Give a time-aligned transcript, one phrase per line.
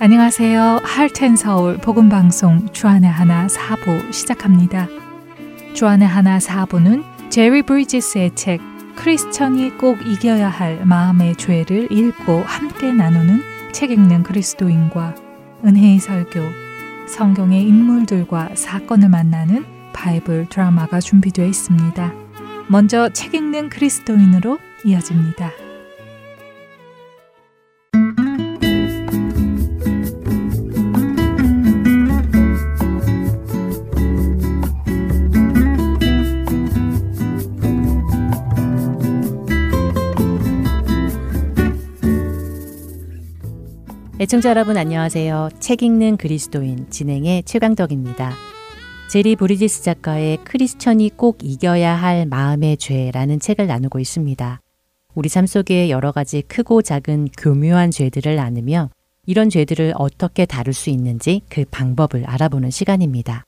[0.00, 0.82] 안녕하세요.
[0.84, 4.86] 할텐 서울 복음 방송 주안의 하나 사부 시작합니다.
[5.74, 8.60] 주안의 하나 사부는 제리 브리지스의 책
[8.94, 13.42] 크리스천이 꼭 이겨야 할 마음의 죄를 읽고 함께 나누는
[13.72, 15.16] 책 읽는 그리스도인과
[15.64, 16.42] 은혜의 설교,
[17.08, 22.12] 성경의 인물들과 사건을 만나는 바이블 드라마가 준비되어 있습니다.
[22.68, 25.50] 먼저 책 읽는 그리스도인으로 이어집니다.
[44.20, 45.50] 애청자 여러분 안녕하세요.
[45.60, 48.34] 책 읽는 그리스도인 진행의 최강덕입니다.
[49.08, 54.60] 제리 브리지스 작가의 크리스천이 꼭 이겨야 할 마음의 죄라는 책을 나누고 있습니다.
[55.14, 58.90] 우리 삶 속에 여러 가지 크고 작은 교묘한 죄들을 나누며
[59.24, 63.44] 이런 죄들을 어떻게 다룰 수 있는지 그 방법을 알아보는 시간입니다.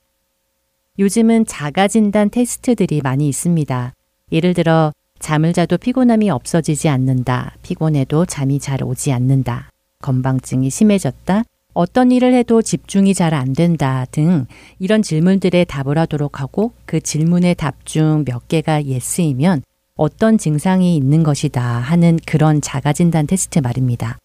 [1.01, 3.93] 요즘은 자가 진단 테스트들이 많이 있습니다.
[4.31, 7.57] 예를 들어 잠을 자도 피곤함이 없어지지 않는다.
[7.63, 9.71] 피곤해도 잠이 잘 오지 않는다.
[10.01, 14.47] 건방증이 심해졌다, 어떤 일을 해도 집중이 잘 안 된다 등
[14.81, 19.63] 이런 질문들에 답을 하도록 하고 그 질문의 답 중 몇 개가 예스이면
[19.95, 24.19] 어떤 증상이 있는 것이다 하는 그런 자가진단 테스트 말입니다.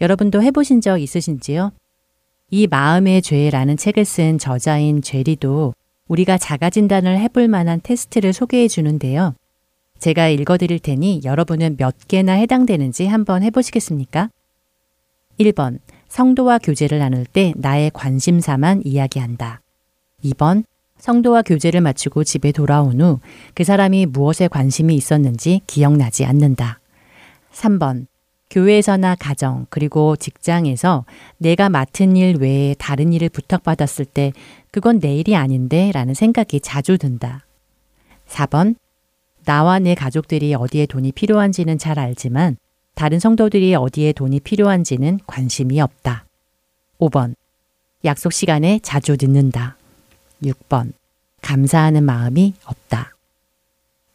[0.00, 1.72] 여러분도 해보신 적 있으신지요?
[2.50, 5.74] 이 마음의 죄라는 책을 쓴 저자인 죄리도
[6.06, 9.34] 우리가 자가진단을 해볼 만한 테스트를 소개해 주는데요.
[9.98, 14.28] 제가 읽어드릴 테니 여러분은 몇 개나 해당되는지 한번 해보시겠습니까?
[15.38, 15.78] 1번.
[16.08, 19.60] 성도와 교제를 나눌 때 나의 관심사만 이야기한다.
[20.24, 20.64] 2번.
[20.98, 23.20] 성도와 교제를 마치고 집에 돌아온 후
[23.54, 26.80] 그 사람이 무엇에 관심이 있었는지 기억나지 않는다.
[27.52, 28.06] 3번.
[28.48, 31.04] 교회에서나 가정, 그리고 직장에서
[31.38, 34.32] 내가 맡은 일 외에 다른 일을 부탁받았을 때
[34.70, 37.44] 그건 내 일이 아닌데 라는 생각이 자주 든다.
[38.28, 38.76] 4번.
[39.44, 42.56] 나와 내 가족들이 어디에 돈이 필요한지는 잘 알지만
[42.96, 46.24] 다른 성도들이 어디에 돈이 필요한지는 관심이 없다.
[46.98, 47.34] 5번.
[48.06, 49.76] 약속 시간에 자주 늦는다.
[50.42, 50.92] 6번.
[51.42, 53.14] 감사하는 마음이 없다.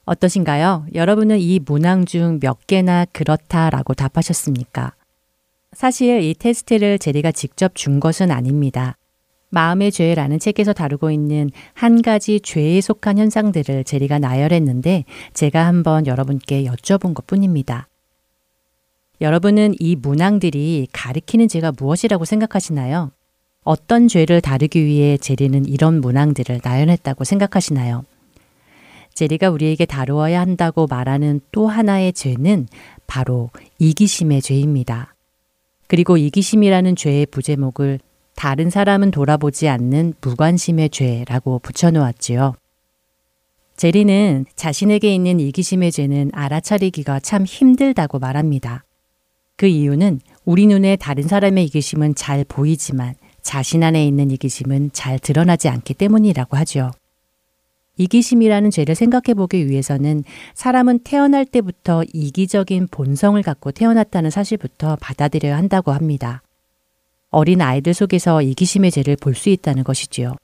[0.06, 0.88] 어떠신가요?
[0.96, 4.94] 여러분은 이 문항 중 몇 개나 그렇다라고 답하셨습니까?
[5.74, 8.98] 사실 이 테스트를 제리가 직접 준 것은 아닙니다.
[9.52, 15.06] 마음의 죄라는 책에서 다루고 있는 한 가지 죄에 속한 현상들을 제리가 나열했는데
[15.36, 17.88] 제가 한번 여러분께 여쭤본 것 뿐입니다.
[19.22, 23.12] 여러분은 이 문항들이 가리키는 죄가 무엇이라고 생각하시나요?
[23.64, 28.04] 어떤 죄를 다루기 위해 제리는 이런 문항들을 나열했다고 생각하시나요?
[29.14, 32.68] 제리가 우리에게 다루어야 한다고 말하는 또 하나의 죄는
[33.06, 35.14] 바로 이기심의 죄입니다.
[35.86, 38.00] 그리고 이기심이라는 죄의 부제목을
[38.36, 42.56] 다른 사람은 돌아보지 않는 무관심의 죄라고 붙여놓았지요.
[43.78, 48.84] 제리는 자신에게 있는 이기심의 죄는 알아차리기가 참 힘들다고 말합니다.
[49.62, 53.14] 그 이유는 우리 눈에 다른 사람의 이기심은 잘 보이지만
[53.44, 56.90] 자신 안에 있는 이기심은 잘 드러나지 않기 때문이라고 하죠.
[57.96, 60.24] 이기심이라는 죄를 생각해 보기 위해서는
[60.56, 66.42] 사람은 태어날 때부터 이기적인 본성을 갖고 태어났다는 사실부터 받아들여야 한다고 합니다.
[67.30, 70.38] 어린 아이들 속에서 이기심의 죄를 볼 수 있다는 것이지요.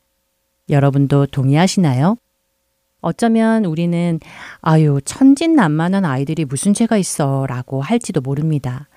[0.69, 2.17] 여러분도 동의하시나요?
[3.01, 4.19] 어쩌면 우리는
[4.61, 8.87] 아유, 천진난만한 아이들이 무슨 죄가 있어 라고 할지도 모릅니다.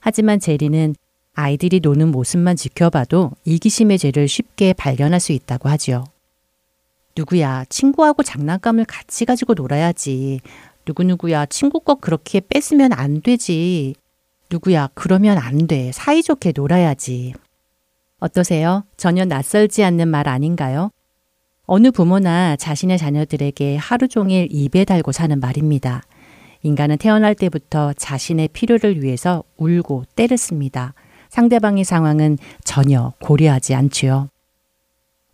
[0.00, 0.94] 하지만 제리는
[1.34, 6.04] 아이들이 노는 모습만 지켜봐도 이기심의 죄를 쉽게 발견할 수 있다고 하지요.
[7.16, 10.40] 누구야, 친구하고 장난감을 같이 가지고 놀아야지.
[10.86, 13.94] 누구누구야, 친구 것 그렇게 뺏으면 안 되지.
[14.50, 15.92] 누구야, 그러면 안 돼.
[15.92, 17.34] 사이좋게 놀아야지.
[18.18, 18.84] 어떠세요?
[18.96, 20.90] 전혀 낯설지 않는 말 아닌가요?
[21.66, 26.02] 어느 부모나 자신의 자녀들에게 하루 종일 입에 달고 사는 말입니다.
[26.62, 30.94] 인간은 태어날 때부터 자신의 필요를 위해서 울고 때렸습니다.
[31.28, 34.28] 상대방의 상황은 전혀 고려하지 않지요.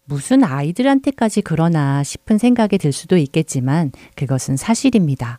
[0.04, 5.38] 무슨 아이들한테까지 그러나 싶은 생각이 들 수도 있겠지만 그것은 사실입니다.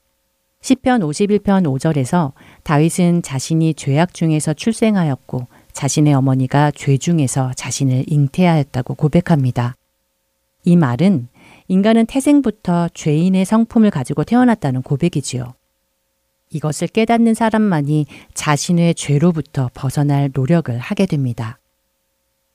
[0.61, 2.31] 10편 51편 5절에서
[2.63, 9.75] 다윗은 자신이 죄악 중에서 출생하였고 자신의 어머니가 죄 중에서 자신을 잉태하였다고 고백합니다.
[10.63, 11.27] 이 말은
[11.67, 15.53] 인간은 태생부터 죄인의 성품을 가지고 태어났다는 고백이지요.
[16.53, 21.59] 이것을 깨닫는 사람만이 자신의 죄로부터 벗어날 노력을 하게 됩니다.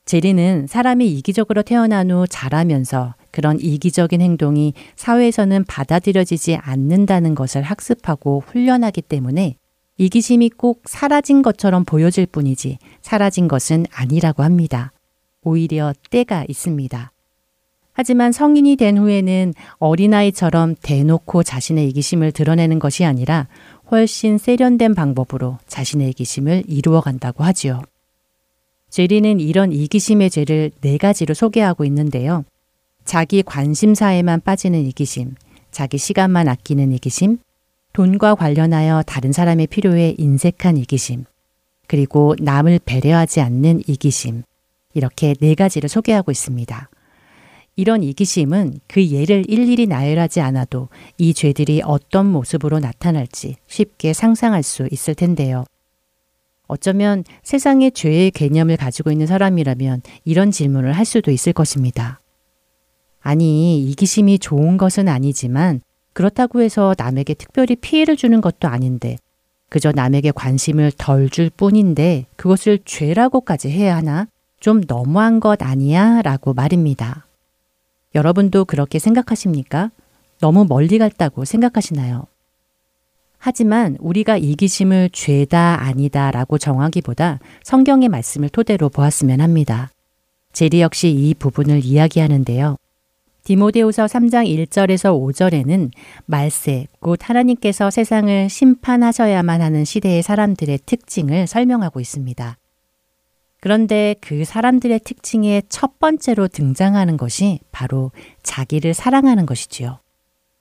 [0.04, 9.02] 제리는 사람이 이기적으로 태어난 후 자라면서 그런 이기적인 행동이 사회에서는 받아들여지지 않는다는 것을 학습하고 훈련하기
[9.02, 9.56] 때문에
[9.98, 14.92] 이기심이 꼭 사라진 것처럼 보여질 뿐이지 사라진 것은 아니라고 합니다.
[15.42, 17.12] 오히려 때가 있습니다.
[17.92, 23.48] 하지만 성인이 된 후에는 어린아이처럼 대놓고 자신의 이기심을 드러내는 것이 아니라
[23.90, 27.82] 훨씬 세련된 방법으로 자신의 이기심을 이루어 간다고 하지요.
[28.90, 32.44] 제리는 이런 이기심의 죄를 네 가지로 소개하고 있는데요.
[33.04, 35.34] 자기 관심사에만 빠지는 이기심,
[35.70, 37.38] 자기 시간만 아끼는 이기심,
[37.94, 41.24] 돈과 관련하여 다른 사람의 필요에 인색한 이기심,
[41.86, 44.42] 그리고 남을 배려하지 않는 이기심,
[44.92, 46.90] 이렇게 네 가지를 소개하고 있습니다.
[47.78, 54.88] 이런 이기심은 그 예를 일일이 나열하지 않아도 이 죄들이 어떤 모습으로 나타날지 쉽게 상상할 수
[54.90, 55.64] 있을 텐데요.
[56.66, 62.20] 어쩌면 세상의 죄의 개념을 가지고 있는 사람이라면 이런 질문을 할 수도 있을 것입니다.
[63.20, 65.80] 아니, 이기심이 좋은 것은 아니지만
[66.14, 69.18] 그렇다고 해서 남에게 특별히 피해를 주는 것도 아닌데
[69.68, 74.26] 그저 남에게 관심을 덜 줄 뿐인데 그것을 죄라고까지 해야 하나?
[74.58, 76.22] 좀 너무한 것 아니야?
[76.22, 77.27] 라고 말입니다.
[78.14, 79.90] 여러분도 그렇게 생각하십니까?
[80.40, 82.26] 너무 멀리 갔다고 생각하시나요?
[83.38, 89.90] 하지만 우리가 이기심을 죄다 아니다 라고 정하기보다 성경의 말씀을 토대로 보았으면 합니다.
[90.52, 92.76] 제리 역시 이 부분을 이야기하는데요.
[93.44, 95.90] 디모데후서 3장 1절에서 5절에는
[96.26, 102.58] 말세, 곧 하나님께서 세상을 심판하셔야만 하는 시대의 사람들의 특징을 설명하고 있습니다.
[103.60, 108.12] 그런데 그 사람들의 특징의 첫 번째로 등장하는 것이 바로
[108.42, 109.98] 자기를 사랑하는 것이지요.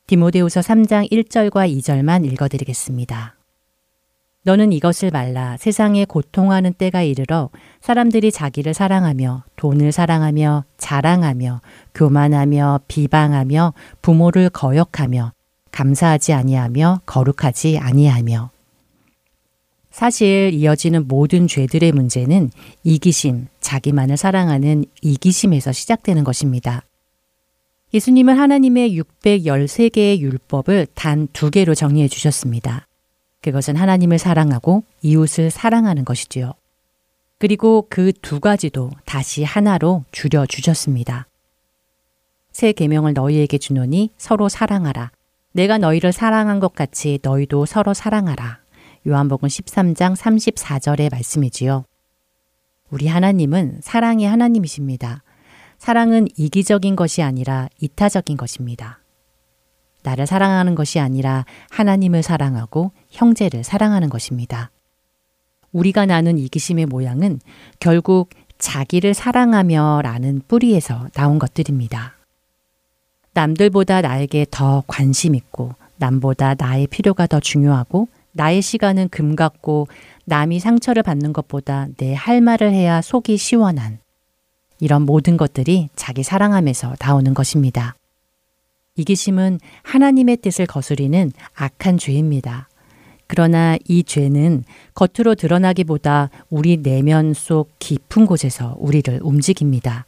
[0.08, 3.36] 디모데후서 3장 1절과 2절만 읽어드리겠습니다.
[4.44, 7.50] 너는 이것을 말라 세상에 고통하는 때가 이르러
[7.82, 11.62] 사람들이 자기를 사랑하며 돈을 사랑하며 자랑하며
[11.94, 15.34] 교만하며 비방하며 부모를 거역하며
[15.72, 18.50] 감사하지 아니하며 거룩하지 아니하며
[19.98, 22.52] 사실 이어지는 모든 죄들의 문제는
[22.84, 26.84] 이기심, 자기만을 사랑하는 이기심에서 시작되는 것입니다.
[27.96, 32.86] 예수님은 하나님의 613개의 율법을 단 두 개로 정리해 주셨습니다.
[33.42, 36.54] 그것은 하나님을 사랑하고 이웃을 사랑하는 것이지요.
[37.40, 41.26] 그리고 그 두 가지도 다시 하나로 줄여 주셨습니다.
[42.52, 45.10] 새 계명을 너희에게 주노니 서로 사랑하라.
[45.54, 48.67] 내가 너희를 사랑한 것 같이 너희도 서로 사랑하라.
[49.08, 51.86] 요한복음 13장 34절의 말씀이지요.
[52.90, 55.24] 우리 하나님은 사랑의 하나님이십니다.
[55.78, 59.00] 사랑은 이기적인 것이 아니라 이타적인 것입니다.
[60.04, 64.72] 나를 사랑하는 것이 아니라 하나님을 사랑하고 형제를 사랑하는 것입니다.
[65.72, 67.40] 우리가 나눈 이기심의 모양은
[67.80, 72.18] 결국 자기를 사랑하며 라는 뿌리에서 나온 것들입니다.
[73.34, 79.88] 남들보다 나에게 더 관심 있고 남보다 나의 필요가 더 중요하고 나의 시간은 금 같고
[80.26, 84.00] 남이 상처를 받는 것보다 내 할 말을 해야 속이 시원한
[84.80, 87.96] 이런 모든 것들이 자기 사랑함에서 나오는 것입니다.
[88.96, 92.70] 이기심은 하나님의 뜻을 거스리는 악한 죄입니다.
[93.28, 94.64] 그러나 이 죄는
[94.94, 100.06] 겉으로 드러나기보다 우리 내면 속 깊은 곳에서 우리를 움직입니다.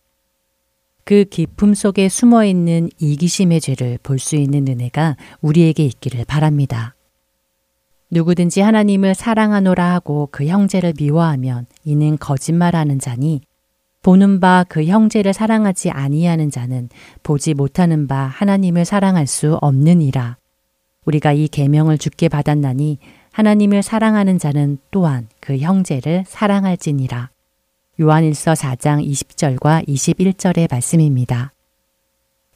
[1.04, 6.96] 그 깊음 속에 숨어 있는 이기심의 죄를 볼 수 있는 은혜가 우리에게 있기를 바랍니다.
[8.12, 13.42] 누구든지 하나님을 사랑하노라 하고 그 형제를 미워하면 이는 거짓말하는 자니
[14.02, 16.90] 보는 바 그 형제를 사랑하지 아니하는 자는
[17.22, 20.38] 보지 못하는 바 하나님을 사랑할 수 없느니라.
[21.06, 23.00] 우리가 이 계명을 주께 받았나니
[23.32, 27.30] 하나님을 사랑하는 자는 또한 그 형제를 사랑할지니라.
[28.00, 31.52] 요한일서 4장 20절과 21절의 말씀입니다.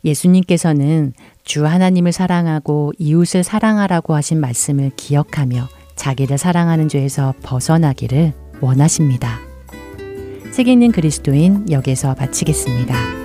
[0.05, 9.39] 예수님께서는 주 하나님을 사랑하고 이웃을 사랑하라고 하신 말씀을 기억하며 자기를 사랑하는 죄에서 벗어나기를 원하십니다.
[10.51, 13.22] 책 읽는 그리스도인 여기서 마치겠습니다.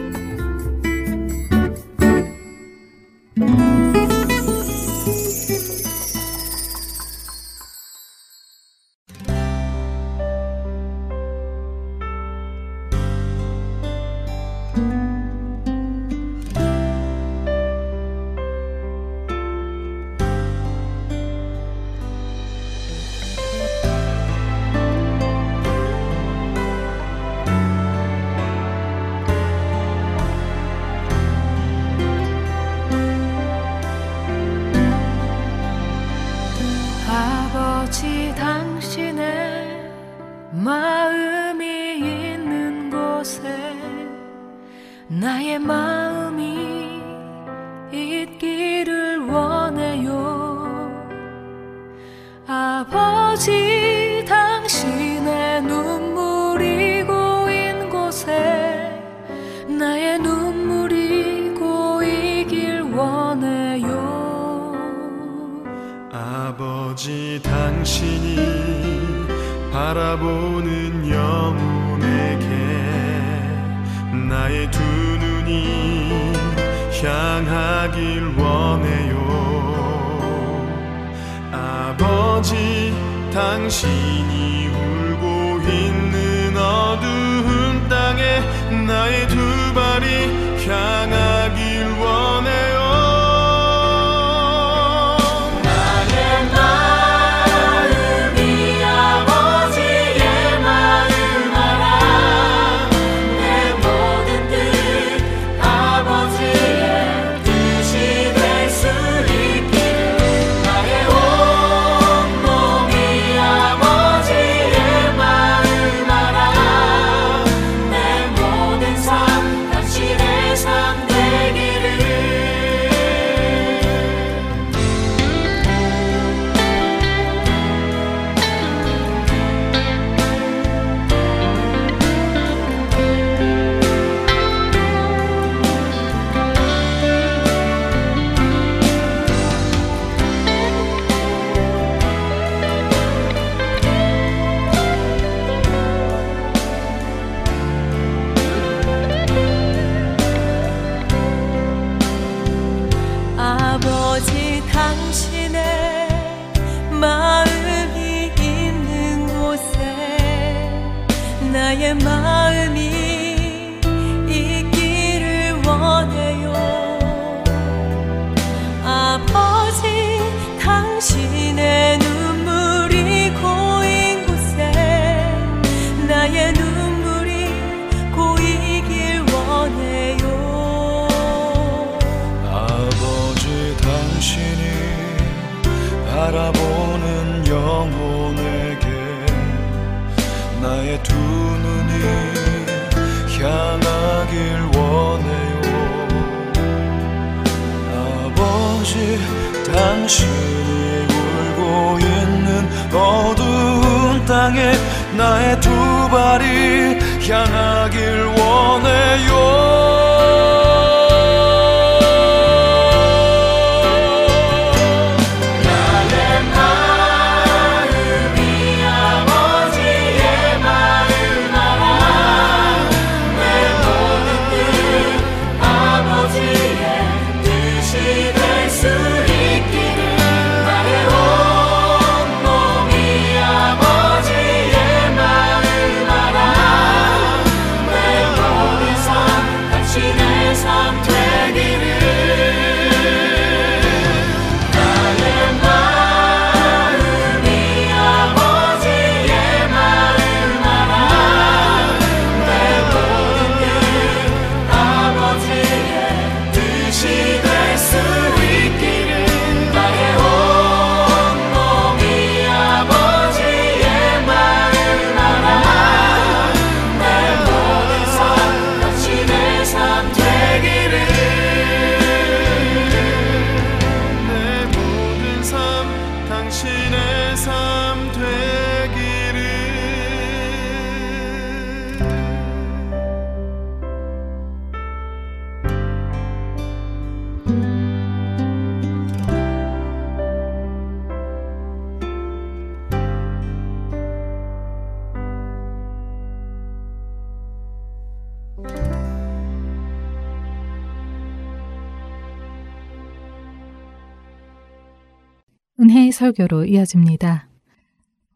[306.39, 307.49] 설교로 이어집니다.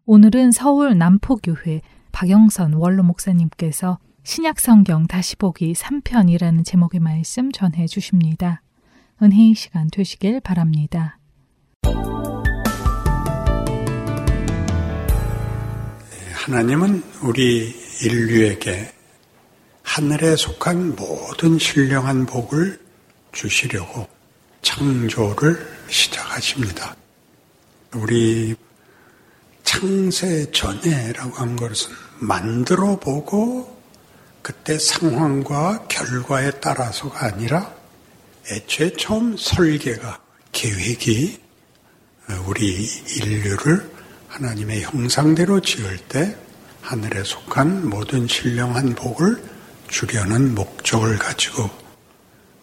[0.04, 1.80] 오늘은 서울 남포교회
[2.10, 8.62] 박영선 원로 목사님께서 신약성경 다시 보기 3편이라는 제목의 말씀 전해 주십니다.
[9.22, 11.18] 은혜의 시간 되시길 바랍니다.
[16.34, 18.92] 하나님은 우리 인류에게
[19.82, 22.80] 하늘에 속한 모든 신령한 복을
[23.32, 24.08] 주시려고
[24.62, 25.56] 창조를
[25.88, 26.96] 시작하십니다.
[27.94, 28.54] 우리
[29.64, 33.80] 창세 전에라고 한 것은 만들어 보고
[34.42, 37.74] 그때 상황과 결과에 따라서가 아니라
[38.50, 40.20] 애초에 처음 설계가
[40.52, 41.40] 계획이
[42.46, 42.84] 우리
[43.16, 43.90] 인류를
[44.28, 46.36] 하나님의 형상대로 지을 때
[46.80, 49.42] 하늘에 속한 모든 신령한 복을
[49.88, 51.70] 주려는 목적을 가지고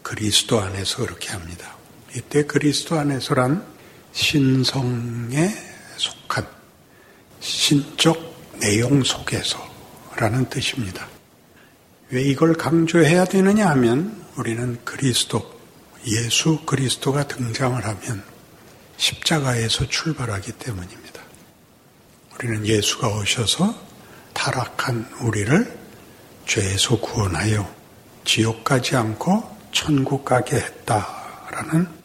[0.02, 1.78] 그리스도 안에서 그렇게 합니다.
[2.16, 3.79] 이때 그리스도 안에서란
[4.12, 5.50] 신성에
[5.98, 6.48] 속한
[7.40, 11.08] 신적 내용 속에서라는 뜻입니다.
[12.10, 15.60] 왜 이걸 강조해야 되느냐 하면 우리는 그리스도,
[16.08, 18.24] 예수 그리스도가 등장을 하면
[18.98, 21.22] 십자가에서 출발하기 때문입니다.
[22.36, 23.76] 우리는 예수가 오셔서
[24.34, 25.78] 타락한 우리를
[26.48, 27.70] 죄에서 구원하여
[28.26, 31.99] 지옥 가지 않고 천국 가게 했다라는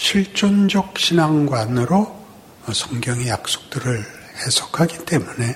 [0.00, 2.18] 실존적 신앙관으로
[2.72, 4.02] 성경의 약속들을
[4.38, 5.54] 해석하기 때문에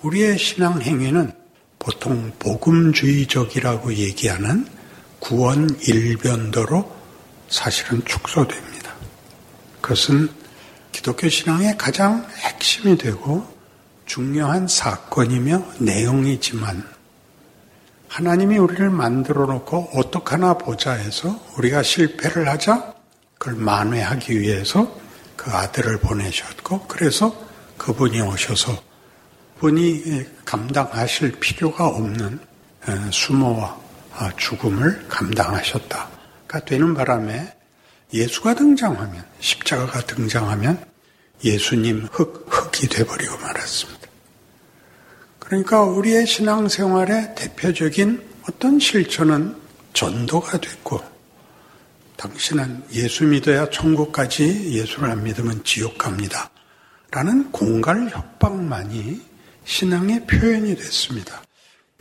[0.00, 1.32] 우리의 신앙 행위는
[1.78, 4.66] 보통 복음주의적이라고 얘기하는
[5.20, 6.90] 구원 일변도로
[7.50, 8.94] 사실은 축소됩니다.
[9.82, 10.30] 그것은
[10.90, 13.46] 기독교 신앙의 가장 핵심이 되고
[14.06, 16.82] 중요한 사건이며 내용이지만
[18.08, 22.97] 하나님이 우리를 만들어 놓고 어떡하나 보자 해서 우리가 실패를 하자
[23.38, 24.98] 그걸 만회하기 위해서
[25.36, 27.34] 그 아들을 보내셨고 그래서
[27.78, 28.82] 그분이 오셔서
[29.60, 32.40] 분이 감당하실 필요가 없는
[33.12, 33.78] 수모와
[34.36, 37.54] 죽음을 감당하셨다가 되는 바람에
[38.12, 40.84] 예수가 등장하면 십자가가 등장하면
[41.44, 44.08] 예수님 흙, 흙이 돼버리고 말았습니다.
[45.38, 49.56] 그러니까 우리의 신앙생활의 대표적인 어떤 실천은
[49.92, 51.00] 전도가 됐고,
[52.18, 56.50] 당신은 예수 믿어야 천국까지 예수를 안 믿으면 지옥 갑니다.
[57.12, 59.22] 라는 공갈 협박만이
[59.64, 61.40] 신앙의 표현이 됐습니다.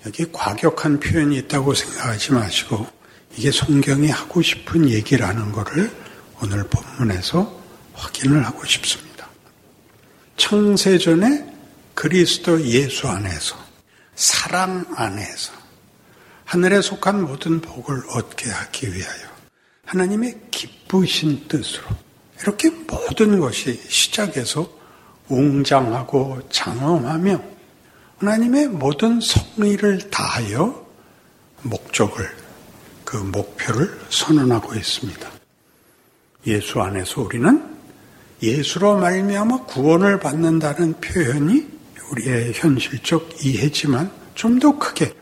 [0.08, 2.88] 여기 과격한 표현이 있다고 생각하지 마시고,
[3.38, 5.92] 이게 성경이 하고 싶은 얘기라는 것을
[6.42, 7.62] 오늘 본문에서
[7.94, 9.28] 확인을 하고 싶습니다.
[10.36, 11.46] 창세전에
[11.94, 13.56] 그리스도 예수 안에서
[14.16, 15.54] 사랑 안에서
[16.46, 19.37] 하늘에 속한 모든 복을 얻게 하기 위하여
[19.88, 21.86] 하나님의 기쁘신 뜻으로
[22.42, 24.70] 이렇게 모든 것이 시작해서
[25.30, 27.42] 웅장하고 장엄하며
[28.18, 30.86] 하나님의 모든 성의를 다하여
[31.62, 32.30] 목적을
[33.06, 35.30] 그 목표를 선언하고 있습니다.
[36.48, 37.76] 예수 안에서 우리는
[38.44, 41.68] 예수로 말미암아 구원을 받는다는 표현이
[42.12, 45.14] 우리의 현실적 이해지만 좀 더 크게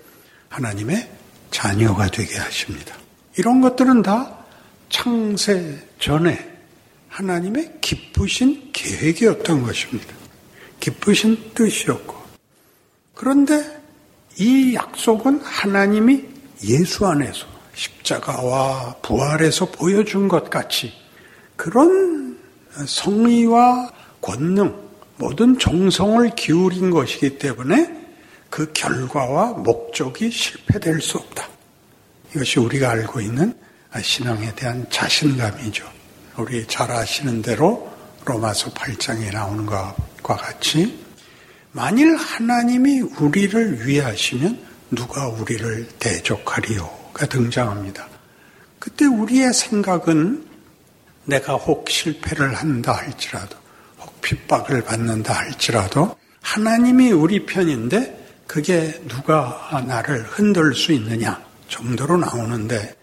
[0.50, 1.10] 하나님의
[1.52, 2.96] 자녀가 되게 하십니다.
[3.38, 4.45] 이런 것들은 다
[4.90, 6.54] 창세 전에
[7.10, 10.14] 하나님의 기쁘신 계획이었던 것입니다.
[10.80, 12.16] 기쁘신 뜻이었고.
[13.14, 13.82] 그런데
[14.38, 16.26] 이 약속은 하나님이
[16.66, 20.94] 예수 안에서 십자가와 부활에서 보여준 것 같이
[21.56, 22.38] 그런
[22.86, 24.76] 성의와 권능,
[25.18, 28.06] 모든 정성을 기울인 것이기 때문에
[28.50, 31.48] 그 결과와 목적이 실패될 수 없다.
[32.34, 33.58] 이것이 우리가 알고 있는
[34.02, 35.90] 신앙에 대한 자신감이죠.
[36.38, 37.92] 우리 잘 아시는 대로
[38.26, 41.06] 로마서 8장에 나오는 것과 같이
[41.72, 48.08] 만일 하나님이 우리를 위하시면 누가 우리를 대적하리요가 등장합니다.
[48.80, 50.48] 그때 우리의 생각은
[51.26, 53.58] 내가 혹 실패를 한다 할지라도
[54.22, 62.96] 핍박을 받는다 할지라도 하나님이 우리 편인데 그게 누가 나를 흔들 수 있느냐 정도로 나오는데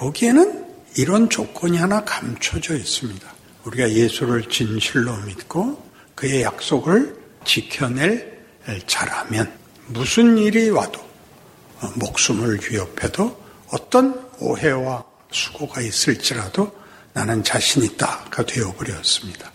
[0.00, 3.30] 거기에는 이런 조건이 하나 감춰져 있습니다.
[3.64, 8.40] 우리가 예수를 진실로 믿고 그의 약속을 지켜낼
[8.86, 9.52] 잘하면
[9.88, 10.98] 무슨 일이 와도
[11.96, 16.74] 목숨을 위협해도 어떤 오해와 수고가 있을지라도
[17.12, 19.52] 나는 자신 있다가 되어버렸습니다.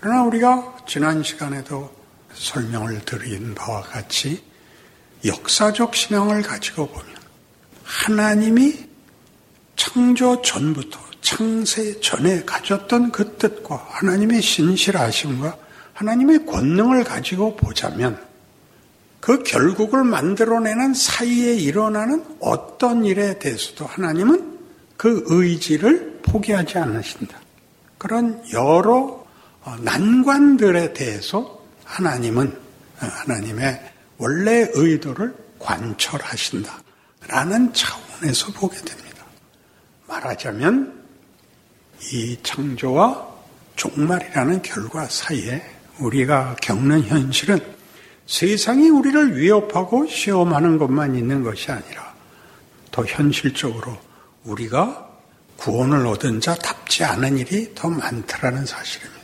[0.00, 1.94] 그러나 우리가 지난 시간에도
[2.32, 4.42] 설명을 드린 바와 같이
[5.22, 7.14] 역사적 신앙을 가지고 보면
[7.84, 8.85] 하나님이
[9.76, 15.56] 창조 전부터 창세 전에 가졌던 그 뜻과 하나님의 신실하심과
[15.94, 18.18] 하나님의 권능을 가지고 보자면
[19.20, 24.58] 그 결국을 만들어내는 사이에 일어나는 어떤 일에 대해서도 하나님은
[24.96, 27.38] 그 의지를 포기하지 않으신다.
[27.98, 29.24] 그런 여러
[29.62, 33.80] 어, 난관들에 대해서 하나님은 어, 하나님의
[34.18, 36.72] 원래 의도를 관철하신다.
[37.26, 39.05] 라는 차원에서 보게 됩니다.
[40.06, 41.04] 말하자면
[42.12, 43.36] 이 창조와
[43.76, 45.62] 종말이라는 결과 사이에
[45.98, 47.58] 우리가 겪는 현실은
[48.26, 52.14] 세상이 우리를 위협하고 시험하는 것만 있는 것이 아니라
[52.90, 53.96] 더 현실적으로
[54.44, 55.08] 우리가
[55.56, 59.16] 구원을 얻은 자답지 않은 일이 더 많다라는 사실입니다.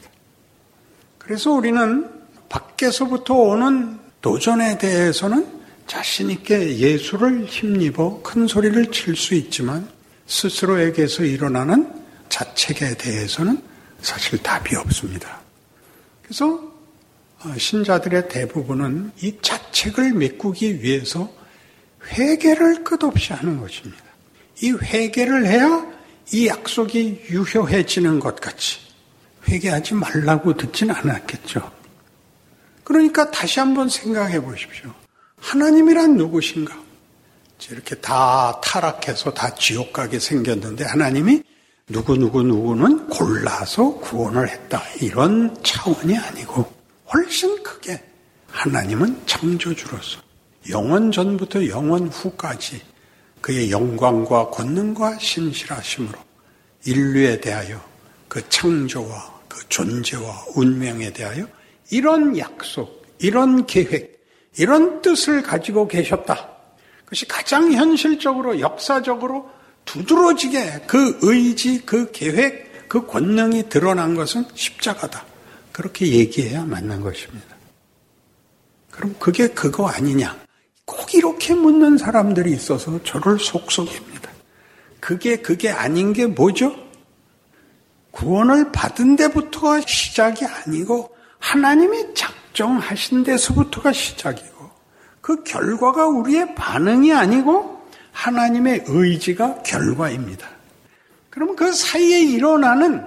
[1.19, 2.09] 그래서 우리는
[2.49, 9.89] 밖에서부터 오는 도전에 대해서는 자신있게 예수를 힘입어 큰 소리를 칠 수 있지만
[10.33, 11.93] 스스로에게서 일어나는
[12.31, 13.63] 자책에 대해서는
[14.01, 15.43] 사실 답이 없습니다.
[16.23, 16.73] 그래서
[17.45, 21.31] 어, 신자들의 대부분은 이 자책을 메꾸기 위해서
[22.13, 24.03] 회개를 끝없이 하는 것입니다.
[24.63, 25.87] 이 회개를 해야
[26.33, 28.79] 이 약속이 유효해지는 것 같이
[29.49, 31.71] 회개하지 말라고 듣진 않았겠죠.
[32.85, 34.95] 그러니까 다시 한번 생각해 보십시오.
[35.37, 36.82] 하나님이란 누구신가?
[37.71, 41.43] 이렇게 다 타락해서 다 지옥 가게 생겼는데 하나님이
[41.89, 44.83] 누구 누구 누구는 골라서 구원을 했다.
[45.01, 46.73] 이런 차원이 아니고
[47.13, 48.03] 훨씬 크게
[48.49, 50.21] 하나님은 창조주로서
[50.71, 52.81] 영원 전부터 영원 후까지
[53.41, 56.19] 그의 영광과 권능과 신실하심으로
[56.87, 57.81] 인류에 대하여
[58.29, 61.47] 그 창조와 그 존재와 운명에 대하여
[61.91, 64.25] 이런 약속, 이런 계획,
[64.57, 66.52] 이런 뜻을 가지고 계셨다.
[67.13, 69.51] 그것이 가장 현실적으로, 역사적으로
[69.85, 75.25] 두드러지게 그 의지, 그 계획, 그 권능이 드러난 것은 십자가다.
[75.73, 77.55] 그렇게 얘기해야 맞는 것입니다.
[78.91, 80.39] 그럼 그게 그거 아니냐?
[80.87, 84.31] 꼭 이렇게 묻는 사람들이 있어서 저를 속속입니다.
[84.99, 86.75] 그게 그게 아닌 게 뭐죠?
[88.11, 94.52] 구원을 받은 데부터가 시작이 아니고 하나님이 작정하신 데서부터가 시작이고
[95.23, 97.81] 그 결과가 우리의 반응이 아니고
[98.11, 100.47] 하나님의 의지가 결과입니다.
[101.31, 103.07] 그럼 그 사이에 일어나는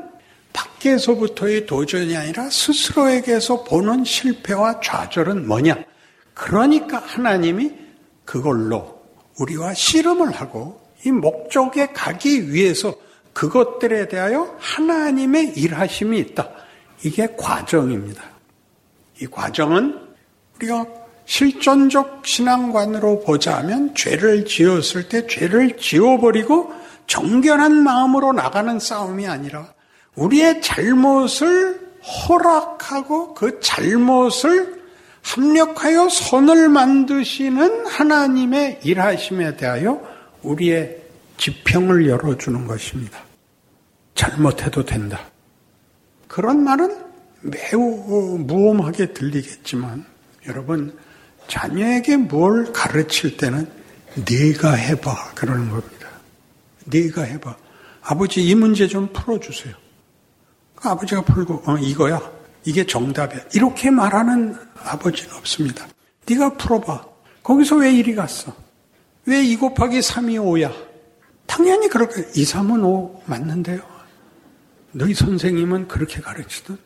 [0.53, 5.75] 밖에서부터의 도전이 아니라 스스로에게서 보는 실패와 좌절은 뭐냐?
[6.33, 7.73] 그러니까 하나님이
[8.23, 9.03] 그걸로
[9.37, 12.95] 우리와 씨름을 하고 이 목적에 가기 위해서
[13.33, 16.49] 그것들에 대하여 하나님의 일하심이 있다.
[17.03, 18.23] 이게 과정입니다.
[19.21, 19.99] 이 과정은
[20.55, 26.71] 우리가 실존적 신앙관으로 보자면 죄를 지었을 때 죄를 지워버리고
[27.07, 29.73] 정결한 마음으로 나가는 싸움이 아니라
[30.15, 34.83] 우리의 잘못을 허락하고 그 잘못을
[35.23, 39.99] 합력하여 선을 만드시는 하나님의 일하심에 대하여
[40.43, 41.01] 우리의
[41.37, 43.19] 지평을 열어주는 것입니다.
[44.13, 45.19] 잘못해도 된다.
[46.27, 46.95] 그런 말은
[47.41, 50.05] 매우 무엄하게 들리겠지만
[50.47, 50.95] 여러분
[51.47, 53.69] 자녀에게 뭘 가르칠 때는
[54.15, 56.09] 네가 해봐 그러는 겁니다.
[56.85, 57.55] 네가 해봐.
[58.01, 59.73] 아버지 이 문제 좀 풀어주세요.
[60.75, 62.21] 그 아버지가 풀고 어, 이거야.
[62.63, 63.41] 이게 정답이야.
[63.53, 65.87] 이렇게 말하는 아버지는 없습니다.
[66.27, 67.05] 네가 풀어봐.
[67.43, 68.53] 거기서 왜 이리 갔어?
[69.25, 70.73] 왜 2 곱하기 3이 5야?
[71.47, 73.81] 당연히 그렇게 2, 3은 5 맞는데요.
[74.91, 76.77] 너희 선생님은 그렇게 가르치던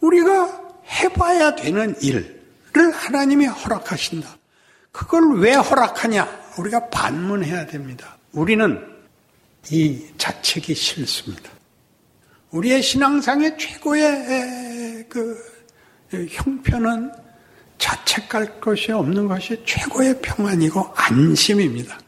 [0.00, 2.41] 우리가 해봐야 되는 일을
[2.80, 4.28] 하나님이 허락하신다.
[4.90, 6.42] 그걸 왜 허락하냐?
[6.58, 8.16] 우리가 반문해야 됩니다.
[8.32, 8.86] 우리는
[9.70, 11.50] 이 자책이 싫습니다.
[12.50, 15.36] 우리의 신앙상의 최고의 그
[16.28, 17.12] 형편은
[17.78, 21.98] 자책할 것이 없는 것이 최고의 평안이고 안심입니다.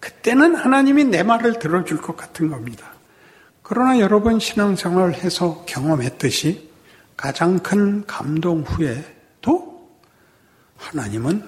[0.00, 2.92] 그때는 하나님이 내 말을 들어줄 것 같은 겁니다.
[3.62, 6.70] 그러나 여러분 신앙생활을 해서 경험했듯이
[7.16, 9.21] 가장 큰 감동 후에도
[10.82, 11.46] 하나님은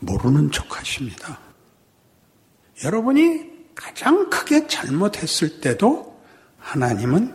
[0.00, 1.38] 모르는 척 하십니다.
[2.82, 6.20] 여러분이 가장 크게 잘못했을 때도
[6.58, 7.34] 하나님은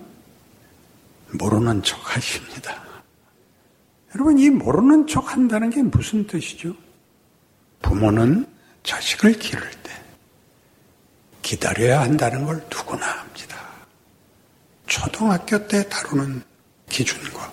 [1.34, 2.84] 모르는 척 하십니다.
[4.16, 6.76] 여러분, 이 모르는 척 한다는 게 무슨 뜻이죠?
[7.82, 8.46] 부모는
[8.84, 9.92] 자식을 기를 때
[11.42, 13.58] 기다려야 한다는 걸 누구나 합니다.
[14.86, 16.44] 초등학교 때 다루는
[16.90, 17.52] 기준과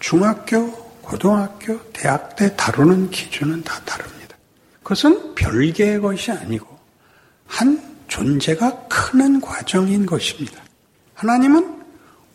[0.00, 4.36] 중학교, 고등학교, 대학 때 다루는 기준은 다 다릅니다.
[4.84, 6.78] 그것은 별개의 것이 아니고
[7.48, 10.62] 한 존재가 크는 과정인 것입니다.
[11.14, 11.82] 하나님은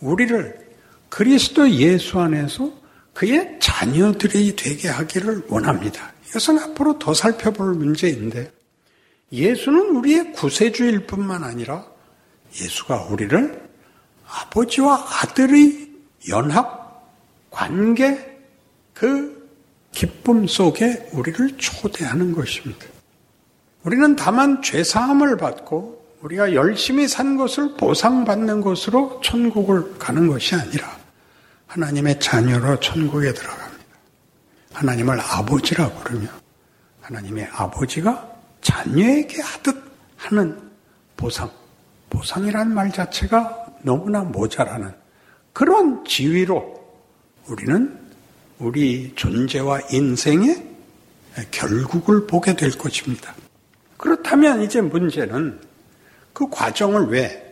[0.01, 0.75] 우리를
[1.07, 2.69] 그리스도 예수 안에서
[3.13, 6.11] 그의 자녀들이 되게 하기를 원합니다.
[6.27, 8.51] 이것은 앞으로 더 살펴볼 문제인데
[9.31, 11.85] 예수는 우리의 구세주일 뿐만 아니라
[12.53, 13.69] 예수가 우리를
[14.27, 15.91] 아버지와 아들의
[16.27, 17.09] 연합
[17.49, 18.34] 관계
[18.95, 19.47] 그
[19.91, 22.85] 기쁨 속에 우리를 초대하는 것입니다.
[23.83, 30.97] 우리는 다만 죄사함을 받고 우리가 열심히 산 것을 보상받는 것으로 천국을 가는 것이 아니라
[31.67, 33.85] 하나님의 자녀로 천국에 들어갑니다.
[34.73, 36.27] 하나님을 아버지라 부르며
[37.01, 38.31] 하나님의 아버지가
[38.61, 39.83] 자녀에게 하듯
[40.17, 40.59] 하는
[41.15, 41.51] 보상.
[42.09, 44.93] 보상이란 말 자체가 너무나 모자라는
[45.53, 46.83] 그런 지위로
[47.47, 48.04] 우리는
[48.59, 50.63] 우리 존재와 인생의
[51.51, 53.35] 결국을 보게 될 것입니다.
[53.97, 55.59] 그렇다면 이제 문제는
[56.33, 57.45] 그 과정을 왜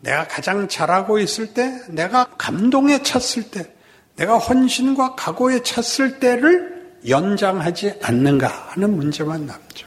[0.00, 3.72] 내가 가장 잘하고 있을 때, 내가 감동에 찼을 때,
[4.16, 9.86] 내가 헌신과 각오에 찼을 때를 연장하지 않는가 하는 문제만 남죠.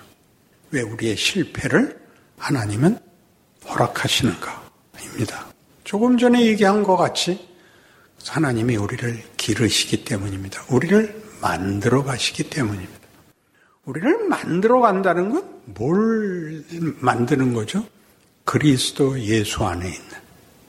[0.71, 1.99] 왜 우리의 실패를
[2.38, 2.97] 하나님은
[3.67, 5.47] 허락하시는가입니다.
[5.84, 7.47] 조금 전에 얘기한 것 같이
[8.28, 10.64] 하나님이 우리를 기르시기 때문입니다.
[10.70, 12.94] 우리를 만들어 가시기 때문입니다.
[13.86, 16.64] 우리를 만들어 간다는 건 뭘
[17.00, 17.86] 만드는 거죠?
[18.44, 20.10] 그리스도 예수 안에 있는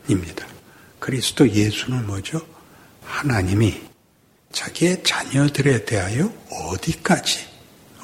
[0.09, 0.47] 입니다.
[0.99, 2.40] 그리스도 예수는 뭐죠?
[3.03, 3.81] 하나님이
[4.53, 7.40] 자기의 자녀들에 대하여 어디까지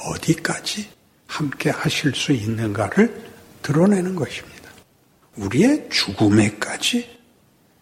[0.05, 0.91] 어디까지
[1.27, 3.31] 함께 하실 수 있는가를
[3.63, 4.71] 드러내는 것입니다.
[5.37, 7.19] 우리의 죽음에까지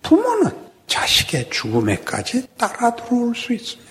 [0.03, 3.89] 부모는 자식의 죽음에까지 따라 들어올 수 있습니다.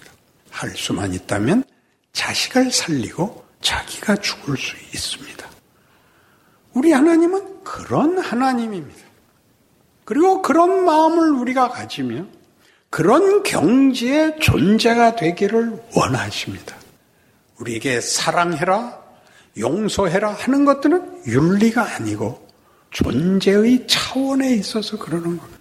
[0.49, 1.63] 할 수만 있다면
[2.11, 5.47] 자식을 살리고 자기가 죽을 수 있습니다.
[6.73, 9.01] 우리 하나님은 그런 하나님입니다.
[10.03, 12.25] 그리고 그런 마음을 우리가 가지며
[12.89, 16.75] 그런 경지의 존재가 되기를 원하십니다.
[17.59, 18.99] 우리에게 사랑해라,
[19.57, 22.47] 용서해라 하는 것들은 윤리가 아니고
[22.91, 25.56] 존재의 차원에 있어서 그러는 겁니다.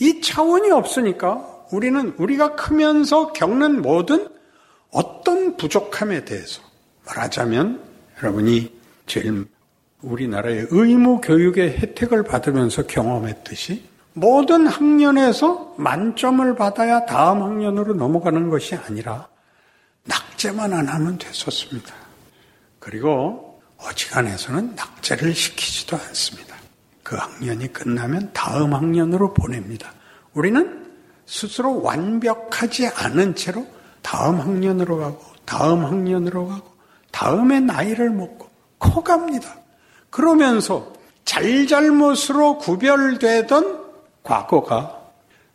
[0.00, 4.28] 이 차원이 없으니까 우리는 우리가 크면서 겪는 모든
[4.90, 6.62] 어떤 부족함에 대해서
[7.06, 7.80] 말하자면
[8.18, 8.74] 여러분이
[9.06, 9.46] 제일
[10.02, 13.84] 우리나라의 의무 교육의 혜택을 받으면서 경험했듯이
[14.14, 19.28] 모든 학년에서 만점을 받아야 다음 학년으로 넘어가는 것이 아니라
[20.04, 21.94] 낙제만 안 하면 됐었습니다.
[22.78, 26.49] 그리고 어지간해서는 낙제를 시키지도 않습니다.
[27.10, 29.92] 그 학년이 끝나면 다음 학년으로 보냅니다.
[30.32, 30.86] 우리는
[31.26, 33.66] 스스로 완벽하지 않은 채로
[34.00, 36.70] 다음 학년으로 가고 다음 학년으로 가고
[37.10, 39.56] 다음에 나이를 먹고 커 갑니다.
[40.08, 40.92] 그러면서
[41.24, 43.86] 잘잘못으로 구별되던
[44.22, 44.96] 과거가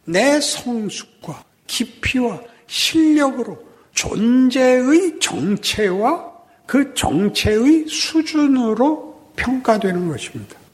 [0.04, 3.58] 내 성숙과 깊이와 실력으로
[3.94, 6.34] 존재의 정체와
[6.66, 10.65] 그 정체의 수준으로 평가되는 것입니다.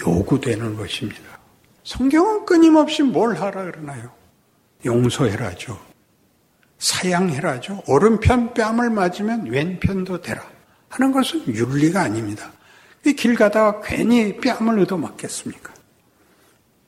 [0.00, 1.38] 요구되는 것입니다.
[1.84, 4.10] 성경은 끊임없이 뭘 하라 그러나요?
[4.84, 5.78] 용서해라죠.
[6.78, 7.82] 사양해라죠.
[7.86, 10.42] 오른편 뺨을 맞으면 왼편도 되라.
[10.88, 12.52] 하는 것은 윤리가 아닙니다.
[13.16, 15.72] 길 가다가 괜히 뺨을 얻어 맞겠습니까?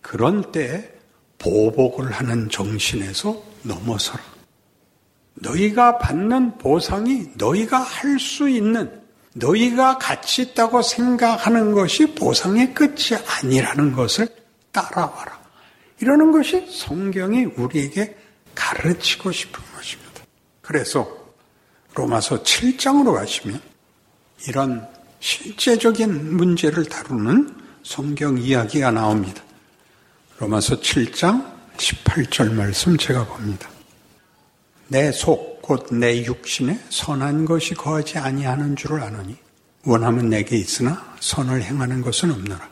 [0.00, 0.92] 그런 때
[1.38, 4.22] 보복을 하는 정신에서 넘어서라.
[5.34, 9.03] 너희가 받는 보상이 너희가 할 수 있는
[9.34, 14.28] 너희가 가치 있다고 생각하는 것이 보상의 끝이 아니라는 것을
[14.72, 15.40] 따라와라.
[16.00, 18.16] 이러는 것이 성경이 우리에게
[18.54, 20.22] 가르치고 싶은 것입니다.
[20.60, 21.08] 그래서
[21.94, 23.60] 로마서 7장으로 가시면
[24.48, 24.86] 이런
[25.20, 29.42] 실제적인 문제를 다루는 성경 이야기가 나옵니다.
[30.38, 33.73] 로마서 7장 18절 말씀 제가 봅니다.
[34.88, 39.36] 내 속, 곧 내 육신에 선한 것이 거하지 아니하는 줄을 아노니,
[39.84, 42.68] 원하면 내게 있으나 선을 행하는 것은 없노라.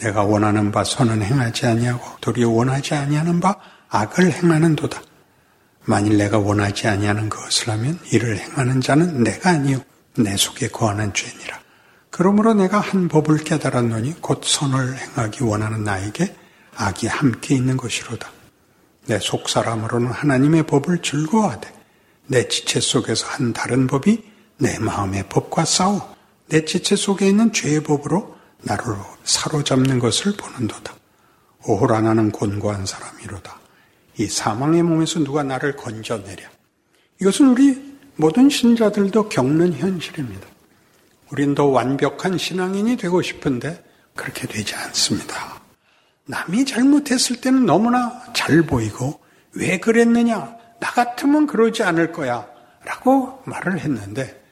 [0.00, 3.56] 내가 원하는 바 선은 행하지 아니하고 도리어 원하지 아니하는 바
[3.88, 5.02] 악을 행하는도다.
[5.86, 9.80] 만일 내가 원하지 아니하는 것을 하면 이를 행하는 자는 내가 아니요
[10.18, 11.60] 내 속에 거하는 죄니라.
[12.10, 16.34] 그러므로 내가 한 법을 깨달았노니 곧 선을 행하기 원하는 나에게
[16.76, 18.35] 악이 함께 있는 것이로다.
[19.06, 21.72] 내 속 사람으로는 하나님의 법을 즐거워하되
[22.26, 24.22] 내 지체 속에서 한 다른 법이
[24.58, 26.14] 내 마음의 법과 싸워
[26.48, 28.84] 내 지체 속에 있는 죄의 법으로 나를
[29.24, 30.94] 사로잡는 것을 보는도다.
[31.66, 33.60] 오호라 나는 곤고한 사람이로다.
[34.18, 36.48] 이 사망의 몸에서 누가 나를 건져내랴.
[37.20, 40.46] 이것은 우리 모든 신자들도 겪는 현실입니다.
[41.30, 45.55] 우린 더 완벽한 신앙인이 되고 싶은데 그렇게 되지 않습니다.
[46.26, 49.20] 남이 잘못했을 때는 너무나 잘 보이고
[49.52, 50.56] 왜 그랬느냐?
[50.80, 52.46] 나 같으면 그러지 않을 거야.
[52.84, 54.42] 라고 말을 했는데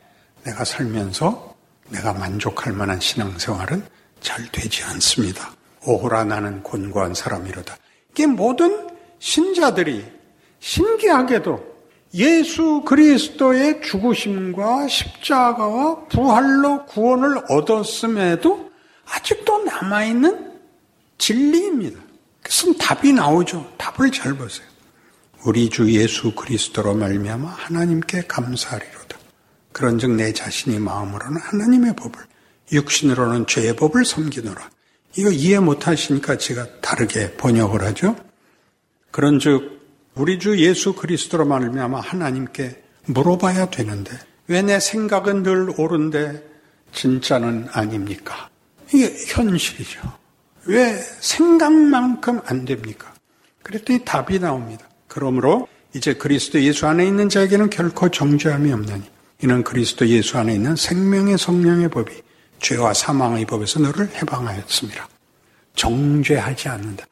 [0.45, 1.55] 내가 살면서
[1.91, 3.85] 내가 만족할 만한 신앙생활은
[4.21, 5.53] 잘 되지 않습니다.
[5.87, 7.77] 오호라 나는 곤고한 사람이로다.
[8.11, 10.05] 이게 모든 신자들이
[10.61, 11.75] 신기하게도
[12.15, 18.71] 예수 그리스도의 죽으심과 십자가와 부활로 구원을 얻었음에도
[19.11, 20.54] 아직도 남아있는
[21.19, 22.01] 진리입니다.
[22.43, 23.75] 그래서 답이 나오죠.
[23.79, 24.67] 답을 잘 보세요.
[25.45, 29.19] 우리 주 예수 그리스도로 말미암아 하나님께 감사하리로다.
[29.73, 32.21] 그런즉 내 자신이 마음으로는 하나님의 법을
[32.73, 34.71] 육신으로는 죄의 법을 섬기노라.
[35.17, 38.17] 이거 이해 못하시니까 제가 다르게 번역을 하죠.
[39.11, 39.81] 그런즉
[40.15, 44.13] 우리 주 예수 그리스도로 말미암아 하나님께 물어봐야 되는데
[44.47, 46.43] 왜 내 생각은 늘 옳은데
[46.93, 48.49] 진짜는 아닙니까?
[48.93, 50.01] 이게 현실이죠.
[50.67, 53.13] 왜 생각만큼 안 됩니까?
[53.63, 54.87] 그랬더니 답이 나옵니다.
[55.09, 59.03] 그러므로 이제 그리스도 예수 안에 있는 자에게는 결코 정죄함이 없나니
[59.43, 62.13] 이는 그리스도 예수 안에 있는 생명의 성령의 법이
[62.61, 65.09] 죄와 사망의 법에서 너를 해방하였습니다.
[65.77, 67.07] 정죄하지 않는다.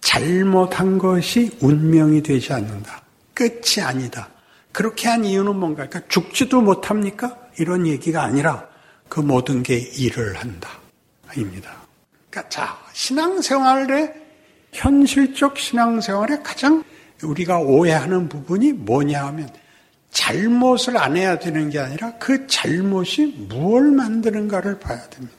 [0.00, 3.02] 잘못한 것이 운명이 되지 않는다.
[3.34, 4.28] 끝이 아니다.
[4.72, 5.86] 그렇게 한 이유는 뭔가?
[5.86, 7.36] 그러니까 죽지도 못합니까?
[7.58, 8.66] 이런 얘기가 아니라
[9.08, 10.68] 그 모든 게 일을 한다.
[11.36, 11.70] 입니다.
[12.30, 14.14] 그러니까 자, 신앙생활의
[14.72, 16.82] 현실적 신앙생활의 가장
[17.22, 19.50] 우리가 오해하는 부분이 뭐냐 하면
[20.10, 25.36] 잘못을 안 해야 되는 게 아니라 그 잘못이 무엇을 만드는가를 봐야 됩니다.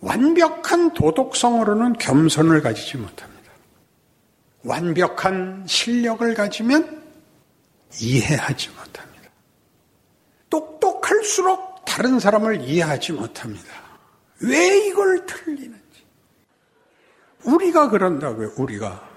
[0.00, 3.52] 완벽한 도덕성으로는 겸손을 가지지 못합니다.
[4.64, 7.02] 완벽한 실력을 가지면
[7.98, 9.30] 이해하지 못합니다.
[10.50, 13.72] 똑똑할수록 다른 사람을 이해하지 못합니다.
[14.40, 15.77] 왜 이걸 틀리는지.
[17.44, 19.08] 우리가 그런다고요, 우리가.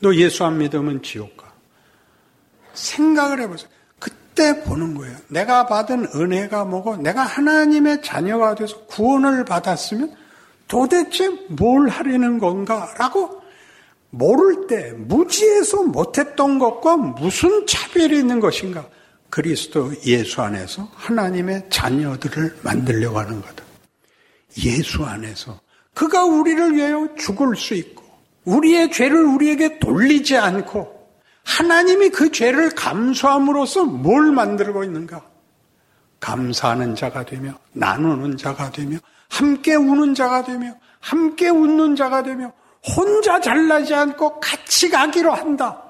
[0.00, 1.52] 너 예수 안 믿으면 지옥 가.
[2.74, 3.70] 생각을 해보세요.
[3.98, 5.16] 그때 보는 거예요.
[5.28, 10.14] 내가 받은 은혜가 뭐고, 내가 하나님의 자녀가 돼서 구원을 받았으면
[10.68, 12.92] 도대체 뭘 하려는 건가?
[12.98, 13.42] 라고
[14.10, 18.88] 모를 때 무지해서 못했던 것과 무슨 차별이 있는 것인가?
[19.30, 23.64] 그리스도 예수 안에서 하나님의 자녀들을 만들려고 하는 거다.
[24.64, 25.60] 예수 안에서
[25.96, 28.04] 그가 우리를 위하여 죽을 수 있고
[28.44, 30.94] 우리의 죄를 우리에게 돌리지 않고
[31.42, 35.24] 하나님이 그 죄를 감수함으로써 뭘 만들고 있는가?
[36.20, 38.98] 감사하는 자가 되며 나누는 자가 되며
[39.30, 42.52] 함께 우는 자가 되며 함께 웃는 자가 되며
[42.94, 45.82] 혼자 잘나지 않고 같이 가기로 한다.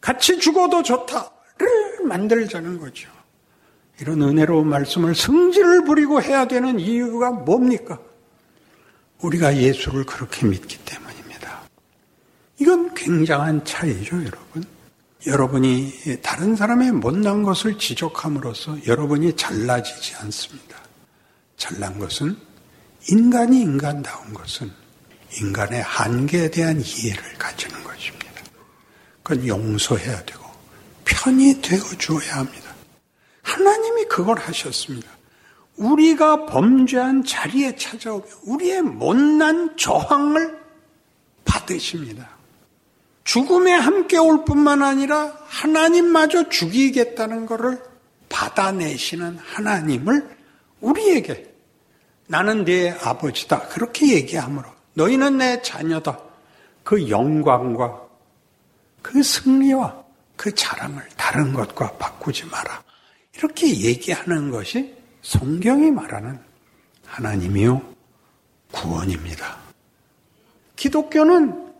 [0.00, 3.10] 같이 죽어도 좋다를 만들자는 거죠.
[4.00, 7.98] 이런 은혜로운 말씀을 성질을 부리고 해야 되는 이유가 뭡니까?
[9.20, 11.62] 우리가 예수를 그렇게 믿기 때문입니다.
[12.58, 14.64] 이건 굉장한 차이죠, 여러분.
[15.26, 20.76] 여러분이 다른 사람의 못난 것을 지적함으로써 여러분이 잘나지지 않습니다.
[21.56, 22.36] 잘난 것은
[23.10, 24.70] 인간이 인간다운 것은
[25.40, 28.26] 인간의 한계에 대한 이해를 가지는 것입니다.
[29.22, 30.44] 그건 용서해야 되고
[31.04, 32.74] 편히 되어 주어야 합니다.
[33.42, 35.15] 하나님이 그걸 하셨습니다.
[35.76, 40.58] 우리가 범죄한 자리에 찾아오며 우리의 못난 저항을
[41.44, 42.28] 받으십니다.
[43.24, 47.82] 죽음에 함께 올 뿐만 아니라 하나님마저 죽이겠다는 것을
[48.28, 50.36] 받아내시는 하나님을
[50.80, 51.52] 우리에게
[52.28, 53.68] 나는 네 아버지다.
[53.68, 56.18] 그렇게 얘기하므로 너희는 내 자녀다.
[56.82, 58.00] 그 영광과
[59.02, 60.04] 그 승리와
[60.36, 62.82] 그 자랑을 다른 것과 바꾸지 마라.
[63.36, 64.95] 이렇게 얘기하는 것이
[65.26, 66.38] 성경이 말하는
[67.04, 67.82] 하나님이요
[68.70, 69.56] 구원입니다.
[70.76, 71.72] 기독교는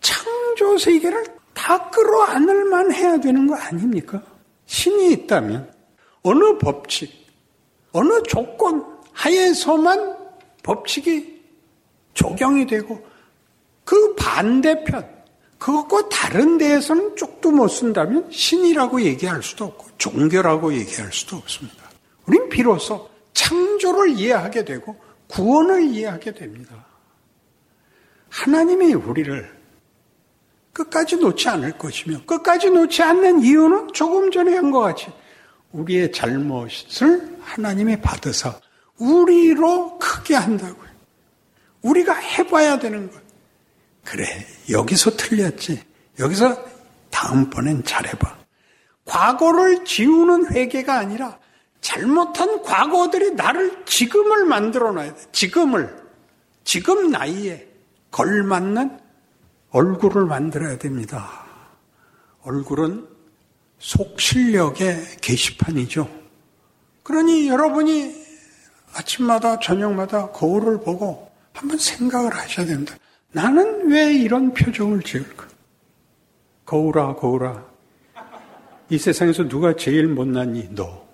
[0.00, 4.22] 창조 세계를 다 끌어안을 만 해야 되는 거 아닙니까?
[4.64, 5.70] 신이 있다면
[6.22, 7.12] 어느 법칙,
[7.92, 10.16] 어느 조건 하에서만
[10.62, 11.38] 법칙이
[12.14, 13.06] 적용이 되고
[13.84, 15.06] 그 반대편,
[15.58, 21.89] 그것과 다른 데에서는 쪽도 못 쓴다면 신이라고 얘기할 수도 없고 종교라고 얘기할 수도 없습니다.
[22.26, 24.96] 우린 비로소 창조를 이해하게 되고
[25.28, 26.86] 구원을 이해하게 됩니다.
[28.28, 29.60] 하나님이 우리를
[30.72, 35.08] 끝까지 놓지 않을 것이며 끝까지 놓지 않는 이유는 조금 전에 한 것 같이
[35.72, 38.60] 우리의 잘못을 하나님이 받으사
[38.98, 40.90] 우리로 크게 한다고요.
[41.82, 43.20] 우리가 해봐야 되는 것.
[44.04, 44.26] 그래,
[44.70, 45.82] 여기서 틀렸지.
[46.18, 46.62] 여기서
[47.10, 48.38] 다음번엔 잘해봐.
[49.04, 51.38] 과거를 지우는 회개가 아니라
[51.80, 55.20] 잘못한 과거들이 나를 지금을 만들어 놔야 돼.
[55.32, 55.96] 지금을.
[56.64, 57.68] 지금 나이에
[58.10, 59.00] 걸맞는
[59.70, 61.46] 얼굴을 만들어야 됩니다.
[62.42, 63.08] 얼굴은
[63.78, 66.08] 속실력의 게시판이죠.
[67.02, 68.14] 그러니 여러분이
[68.94, 72.96] 아침마다 저녁마다 거울을 보고 한번 생각을 하셔야 됩니다.
[73.32, 75.46] 나는 왜 이런 표정을 지을까?
[76.66, 77.64] 거울아, 거울아.
[78.88, 80.74] 이 세상에서 누가 제일 못났니?
[80.74, 81.09] 너.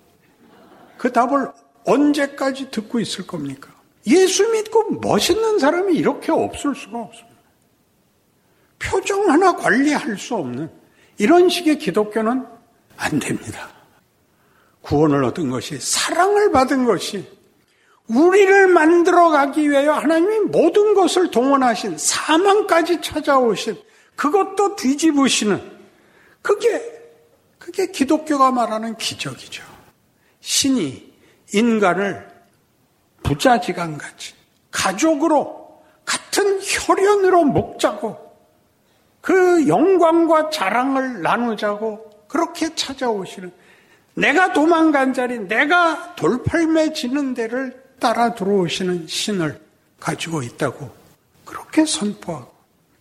[0.97, 1.51] 그 답을
[1.85, 3.69] 언제까지 듣고 있을 겁니까?
[4.07, 7.37] 예수 믿고 멋있는 사람이 이렇게 없을 수가 없습니다.
[8.79, 10.69] 표정 하나 관리할 수 없는
[11.17, 12.45] 이런 식의 기독교는
[12.97, 13.69] 안 됩니다.
[14.81, 17.27] 구원을 얻은 것이 사랑을 받은 것이
[18.07, 23.77] 우리를 만들어 가기 위하여 하나님이 모든 것을 동원하신 사망까지 찾아오신
[24.15, 25.77] 그것도 뒤집으시는
[26.41, 26.97] 그게
[27.59, 29.61] 그 그게 기독교가 말하는 기적이죠.
[30.47, 31.13] 신이
[31.53, 32.25] 인간을
[33.21, 34.33] 부자지간같이
[34.71, 38.17] 가족으로 같은 혈연으로 먹자고
[39.19, 43.51] 그 영광과 자랑을 나누자고 그렇게 찾아오시는
[44.13, 49.59] 내가 도망간 자리, 내가 돌팔매 지는 데를 따라 들어오시는 신을
[49.99, 50.89] 가지고 있다고
[51.43, 52.53] 그렇게 선포하고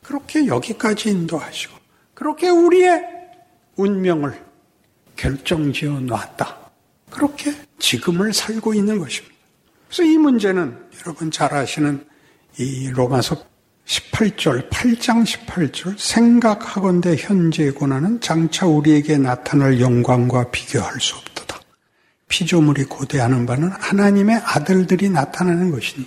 [0.03, 1.77] 그렇게 여기까지 인도하시고
[2.13, 3.05] 그렇게 우리의
[3.77, 4.45] 운명을
[5.15, 6.66] 결정지어 놨다.
[7.17, 9.35] 그렇게 지금을 살고 있는 것입니다.
[9.89, 12.05] 그래서 이 문제는 여러분 잘 아시는
[12.59, 13.37] 이 로마서
[13.87, 21.61] 18절, 8장 18절, 생각하건대 현재의 고난은 장차 우리에게 나타날 영광과 비교할 수 없도다.
[22.29, 26.07] 피조물이 고대하는 바는 하나님의 아들들이 나타나는 것이니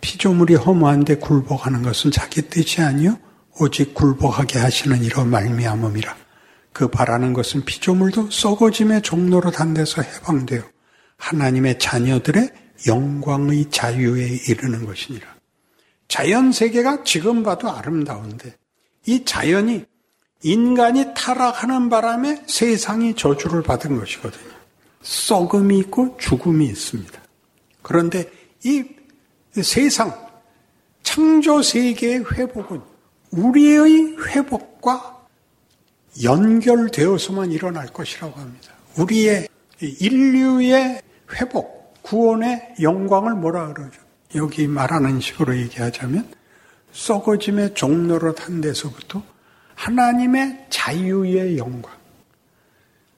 [0.00, 3.18] 피조물이 허무한데 굴복하는 것은 자기 뜻이 아니요
[3.60, 6.27] 오직 굴복하게 하시는 이로 말미암음이라.
[6.72, 10.62] 그 바라는 것은 피조물도 썩어짐의 종로로 단데서 해방되어
[11.16, 12.50] 하나님의 자녀들의
[12.86, 15.26] 영광의 자유에 이르는 것이니라.
[16.06, 18.56] 자연 세계가 지금 봐도 아름다운데
[19.06, 19.84] 이 자연이
[20.42, 24.52] 인간이 타락하는 바람에 세상이 저주를 받은 것이거든요.
[25.02, 27.20] 썩음이 있고 죽음이 있습니다.
[27.82, 28.30] 그런데
[28.64, 28.84] 이
[29.62, 30.28] 세상
[31.02, 32.80] 창조 세계의 회복은
[33.32, 35.17] 우리의 회복과
[36.22, 38.72] 연결되어서만 일어날 것이라고 합니다.
[38.96, 39.48] 우리의
[39.80, 41.02] 인류의
[41.34, 44.00] 회복, 구원의 영광을 뭐라 그러죠?
[44.34, 46.28] 여기 말하는 식으로 얘기하자면
[46.92, 49.22] 썩어짐의 종로로한 데서부터
[49.74, 51.92] 하나님의 자유의 영광,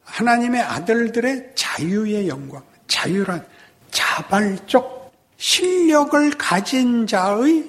[0.05, 3.47] 하나님의 아들들의 자유의 영광, 자유란
[3.91, 7.65] 자발적 실력을 가진 자의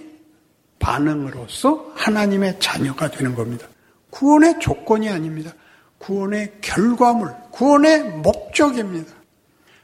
[0.80, 3.68] 반응으로서 하나님의 자녀가 되는 겁니다.
[4.12, 5.52] 구원의 조건이 아닙니다.
[5.98, 9.14] 구원의 결과물, 구원의 목적입니다.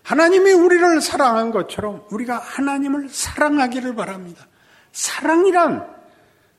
[0.03, 4.47] 하나님이 우리를 사랑한 것처럼 우리가 하나님을 사랑하기를 바랍니다.
[4.93, 5.85] 사랑이란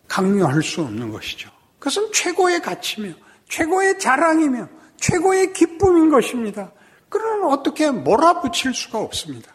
[0.07, 1.51] 강요할 수 없는 것이죠.
[1.79, 3.13] 그것은 최고의 가치며
[3.49, 6.73] 최고의 자랑이며 최고의 기쁨인 것입니다.
[7.09, 9.53] 그러면 어떻게 몰아붙일 수가 없습니다.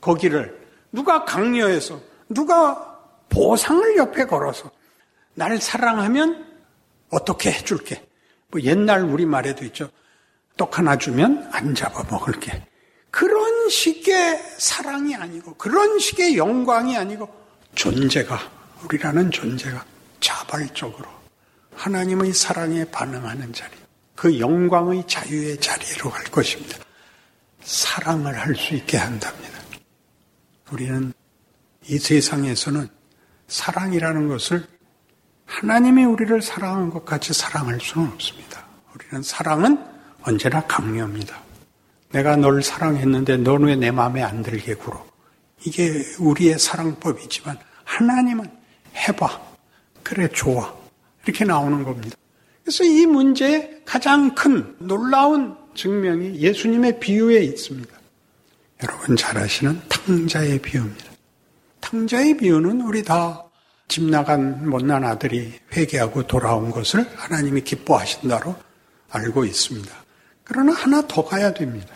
[0.00, 0.58] 거기를
[0.92, 2.98] 누가 강요해서 누가
[3.28, 4.70] 보상을 옆에 걸어서
[5.34, 6.45] 날 사랑하면
[7.10, 8.06] 어떻게 해줄게.
[8.48, 9.90] 뭐 옛날 우리말에도 있죠.
[10.56, 12.66] 떡 하나 주면 안 잡아 먹을게.
[13.10, 17.28] 그런 식의 사랑이 아니고 그런 식의 영광이 아니고
[17.74, 18.38] 존재가
[18.84, 19.84] 우리라는 존재가
[20.20, 21.08] 자발적으로
[21.74, 23.72] 하나님의 사랑에 반응하는 자리
[24.14, 26.78] 그 영광의 자유의 자리로 갈 것입니다.
[27.62, 29.58] 사랑을 할 수 있게 한답니다.
[30.70, 31.12] 우리는
[31.88, 32.88] 이 세상에서는
[33.48, 34.66] 사랑이라는 것을
[35.46, 38.64] 하나님이 우리를 사랑한 것 같이 사랑할 수는 없습니다.
[38.94, 39.82] 우리는 사랑은
[40.22, 41.40] 언제나 강요합니다.
[42.10, 45.06] 내가 널 사랑했는데 너는 왜내 마음에 안 들게 굴어?
[45.64, 48.50] 이게 우리의 사랑법이지만 하나님은
[48.94, 49.40] 해봐.
[50.02, 50.74] 그래, 좋아.
[51.24, 52.16] 이렇게 나오는 겁니다.
[52.62, 57.96] 그래서 이 문제의 가장 큰 놀라운 증명이 예수님의 비유에 있습니다.
[58.82, 61.12] 여러분 잘 아시는 탕자의 비유입니다.
[61.80, 63.45] 탕자의 비유는 우리 다
[63.88, 68.54] 집 나간 못난 아들이 회개하고 돌아온 것을 하나님이 기뻐하신다로
[69.10, 69.94] 알고 있습니다.
[70.44, 71.94] 그러나 하나 더 가야 됩니다.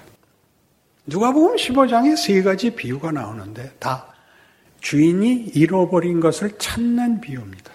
[1.07, 4.07] 누가 보면 15장에 세 가지 비유가 나오는데 다
[4.80, 7.72] 주인이 잃어버린 것을 찾는 비유입니다.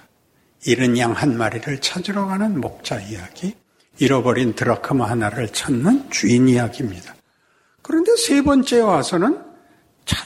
[0.65, 3.55] 잃은 양 한 마리를 찾으러 가는 목자 이야기,
[3.99, 7.15] 잃어버린 드라크마 하나를 찾는 주인 이야기입니다.
[7.81, 9.43] 그런데 세 번째 와서는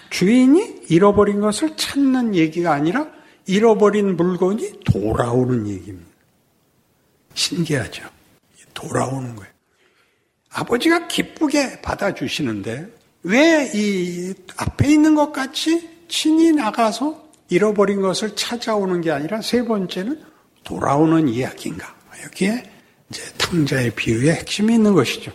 [0.09, 3.07] 주인이 잃어버린 것을 찾는 얘기가 아니라
[3.49, 6.07] 잃어버린 물건이 돌아오는 얘기입니다.
[7.33, 8.03] 신기하죠?
[8.75, 9.51] 돌아오는 거예요.
[10.51, 12.87] 아버지가 기쁘게 받아주시는데
[13.23, 20.21] 왜 이 앞에 있는 것 같이 친히 나가서 잃어버린 것을 찾아오는 게 아니라 세 번째는
[20.63, 21.95] 돌아오는 이야기인가?
[22.25, 22.71] 여기에
[23.09, 25.31] 이제 탕자의 비유의 핵심이 있는 것이죠.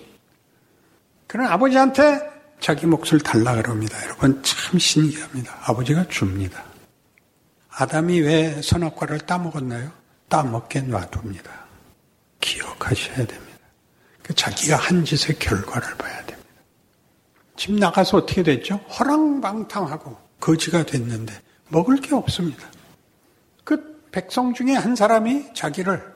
[1.27, 2.21] 그런 아버지한테
[2.61, 4.01] 자기 몫을 달라 그럽니다.
[4.05, 5.59] 여러분 참 신기합니다.
[5.65, 6.74] 아버지가 줍니다.
[7.77, 9.91] 아담이 왜 선악과를 따먹었나요?
[10.29, 11.65] 따먹게 놔둡니다.
[12.41, 13.59] 기억하셔야 됩니다.
[14.23, 16.51] 그 자기가 한 짓의 결과를 봐야 됩니다.
[17.57, 18.77] 집 나가서 어떻게 됐죠?
[18.77, 21.33] 허랑방탕하고 거지가 됐는데
[21.69, 22.69] 먹을 게 없습니다.
[23.65, 26.15] 그 백성 중에 한 사람이 자기를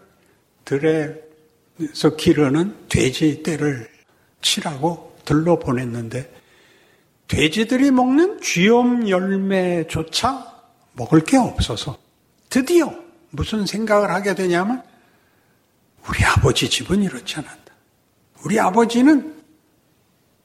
[0.64, 3.88] 들에서 기르는 돼지 떼를
[4.40, 6.32] 치라고 들러 보냈는데
[7.26, 10.57] 돼지들이 먹는 쥐엄 열매조차
[10.98, 11.96] 먹을 게 없어서
[12.50, 12.92] 드디어
[13.30, 14.82] 무슨 생각을 하게 되냐면
[16.08, 17.72] 우리 아버지 집은 이렇지 않았다.
[18.44, 19.42] 우리 아버지는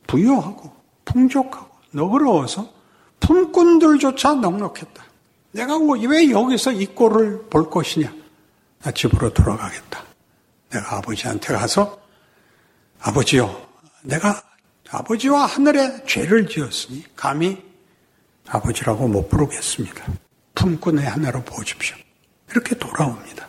[0.07, 0.71] 부유하고
[1.05, 2.71] 풍족하고 너그러워서
[3.19, 5.03] 품꾼들조차 넉넉했다.
[5.51, 8.13] 내가 뭐왜 여기서 이 꼴을 볼 것이냐?
[8.81, 10.03] 나 집으로 돌아가겠다.
[10.69, 11.99] 내가 아버지한테 가서
[12.99, 13.67] 아버지요,
[14.03, 14.41] 내가
[14.89, 17.63] 아버지와 하늘에 죄를 지었으니 감히
[18.47, 20.05] 아버지라고 못 부르겠습니다.
[20.55, 21.95] 품꾼의 하나로 보십시오.
[22.51, 23.47] 이렇게 돌아옵니다.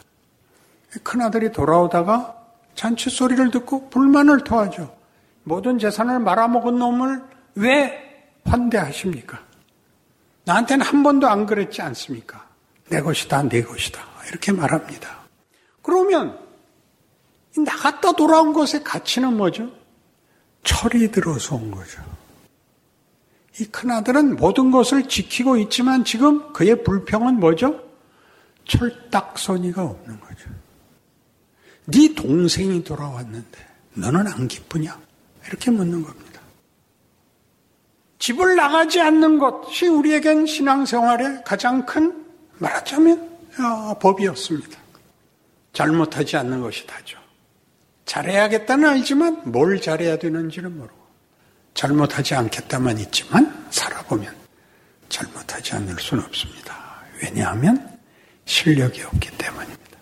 [1.02, 2.34] 큰아들이 돌아오다가
[2.74, 4.96] 잔치 소리를 듣고 불만을 토하죠.
[5.44, 7.22] 모든 재산을 말아먹은 놈을
[7.57, 9.40] 왜 환대하십니까?
[10.44, 12.46] 나한테는 한 번도 안 그랬지 않습니까?
[12.88, 14.02] 내 것이다, 내 것이다.
[14.28, 15.18] 이렇게 말합니다.
[15.82, 16.38] 그러면
[17.57, 19.70] 나갔다 돌아온 것의 가치는 뭐죠?
[20.64, 22.02] 철이 들어서 온 거죠.
[23.61, 27.80] 이 큰아들은 모든 것을 지키고 있지만 지금 그의 불평은 뭐죠?
[28.66, 30.50] 철딱서니가 없는 거죠.
[31.86, 33.59] 네 동생이 돌아왔는데
[33.94, 34.98] 너는 안 기쁘냐?
[35.46, 36.40] 이렇게 묻는 겁니다.
[38.18, 42.24] 집을 나가지 않는 것이 우리에겐 신앙생활의 가장 큰
[42.59, 44.78] 말하자면 아, 법이었습니다.
[45.72, 47.18] 잘못하지 않는 것이 다죠.
[48.07, 51.03] 잘해야겠다는 알지만 뭘 잘해야 되는지는 모르고
[51.74, 54.34] 잘못하지 않겠다만 있지만 살아보면
[55.08, 57.02] 잘못하지 않을 수는 없습니다.
[57.22, 57.98] 왜냐하면
[58.44, 59.98] 실력이 없기 때문입니다.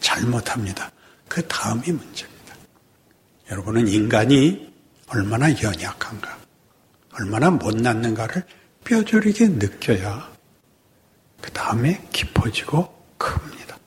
[0.00, 0.90] 잘못합니다.
[1.28, 2.54] 그 다음이 문제입니다.
[3.50, 4.72] 여러분은 인간이
[5.08, 6.38] 얼마나 연약한가,
[7.12, 8.42] 얼마나 못났는가를
[8.84, 10.36] 뼈저리게 느껴야
[11.40, 13.78] 그 다음에 깊어지고 큽니다.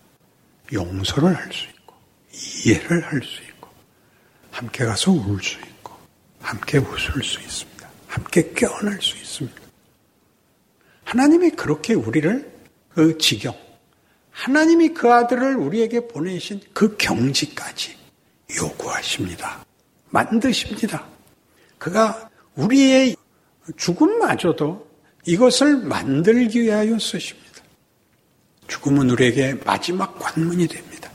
[0.72, 1.95] 용서를 할 수 있고,
[2.34, 3.70] 이해를 할 수 있고,
[4.51, 5.79] 함께 가서 울 수 있고,
[6.50, 7.88] 함께 웃을 수 있습니다.
[8.08, 9.62] 함께 껴안을 수 있습니다.
[11.04, 12.52] 하나님이 그렇게 우리를
[12.89, 13.56] 그 지경,
[14.32, 17.95] 하나님이 그 아들을 우리에게 보내신 그 경지까지
[18.58, 19.64] 요구하십니다.
[20.10, 21.06] 만드십니다.
[21.78, 23.16] 그가 우리의
[23.78, 24.89] 죽음마저도
[25.28, 27.62] 이것을 만들기 위하여 쓰십니다.
[28.66, 31.12] 죽음은 우리에게 마지막 관문이 됩니다.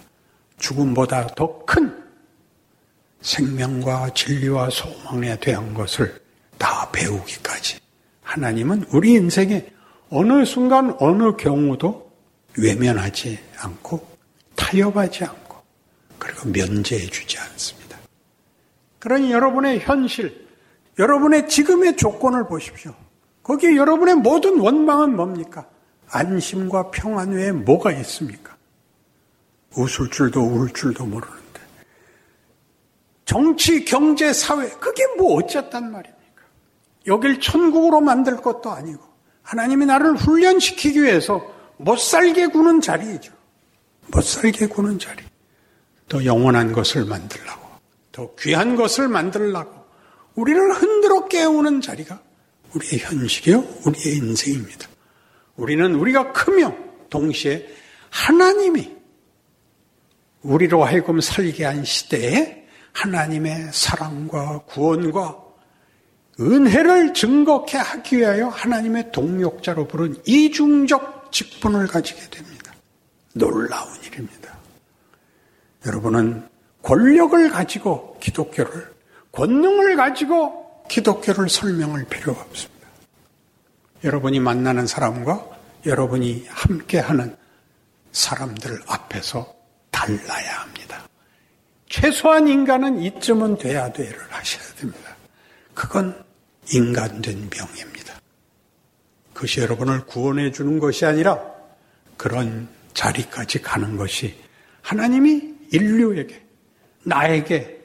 [0.59, 2.04] 죽음보다 더 큰
[3.25, 6.23] 생명과 진리와 소망에 대한 것을
[6.59, 7.79] 다 배우기까지
[8.23, 9.67] 하나님은 우리 인생에
[10.11, 12.13] 어느 순간 어느 경우도
[12.59, 14.07] 외면하지 않고
[14.55, 15.57] 타협하지 않고
[16.19, 17.99] 그리고 면제해 주지 않습니다.
[18.99, 20.47] 그러니 여러분의 현실,
[20.99, 22.95] 여러분의 지금의 조건을 보십시오.
[23.43, 25.67] 거기에 여러분의 모든 원망은 뭡니까?
[26.09, 28.57] 안심과 평안 외에 뭐가 있습니까?
[29.77, 31.44] 웃을 줄도 울 줄도 모르는데.
[33.25, 36.43] 정치, 경제, 사회, 그게 뭐 어쨌단 말입니까?
[37.07, 39.03] 여길 천국으로 만들 것도 아니고,
[39.43, 41.45] 하나님이 나를 훈련시키기 위해서
[41.77, 43.33] 못 살게 구는 자리이죠.
[44.09, 45.23] 못 살게 구는 자리.
[46.09, 47.67] 더 영원한 것을 만들라고,
[48.13, 49.85] 더 귀한 것을 만들라고,
[50.35, 52.21] 우리를 흔들어 깨우는 자리가
[52.75, 54.89] 우리의 현실이요, 우리의 인생입니다.
[55.57, 56.75] 우리는 우리가 크며
[57.09, 57.67] 동시에
[58.11, 58.93] 하나님이
[60.43, 62.64] 우리로 하여금 살게 한 시대에
[62.95, 65.45] 하나님의 사랑과 구원과
[66.41, 72.73] 은혜를 증거케 하기 위하여 하나님의 동력자로 부른 이중적 직분을 가지게 됩니다.
[73.35, 74.57] 놀라운 일입니다.
[75.87, 76.49] 여러분은
[76.83, 78.93] 권력을 가지고 기독교를,
[79.33, 82.89] 권능을 가지고 기독교를 설명할 필요가 없습니다.
[84.03, 85.47] 여러분이 만나는 사람과
[85.87, 87.37] 여러분이 함께하는
[88.13, 89.55] 사람들 앞에서
[89.91, 91.03] 달라야 합니다.
[91.95, 95.15] 최소한 인간은 이쯤은 돼야 돼를 하셔야 됩니다.
[95.75, 96.25] 그건
[96.73, 98.15] 인간된 명예입니다.
[99.33, 101.41] 그것이 여러분을 구원해 주는 것이 아니라
[102.17, 104.35] 그런 자리까지 가는 것이
[104.83, 106.45] 하나님이 인류에게,
[107.05, 107.81] 나에게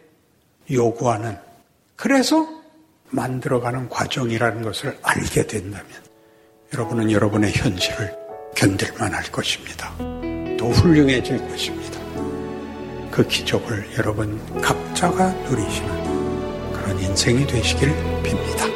[0.72, 1.38] 요구하는,
[1.95, 2.47] 그래서
[3.12, 5.86] 만들어가는 과정이라는 것을 알게 된다면
[6.74, 8.16] 여러분은 여러분의 현실을
[8.55, 9.95] 견딜만 할 것입니다.
[10.57, 11.99] 더 훌륭해질 것입니다.
[13.20, 17.89] 그 기적을 여러분 각자가 누리시는 그런 인생이 되시길
[18.24, 18.68] 빕니다.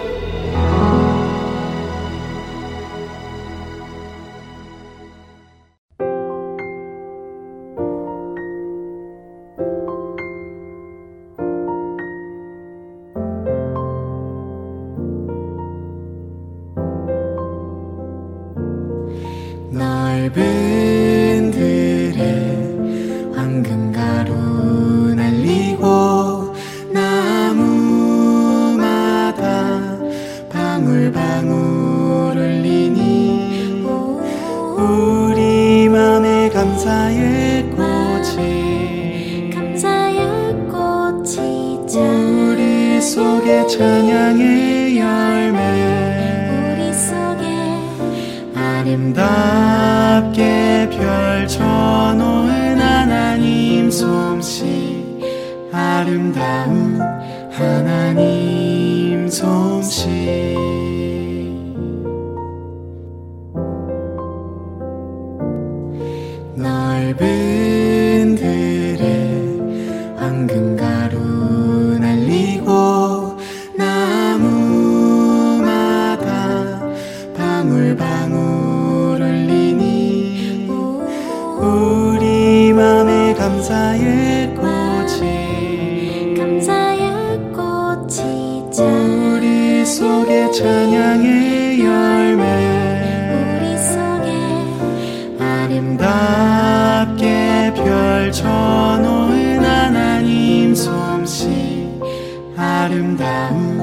[102.83, 103.79] 아름다운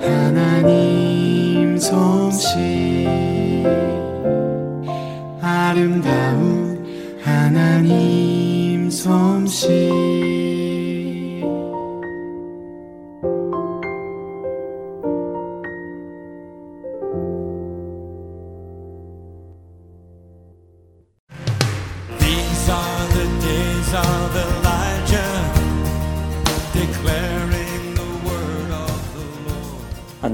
[0.00, 3.06] 하나님 솜씨.
[5.42, 6.82] 아름다운
[7.22, 9.97] 하나님 솜씨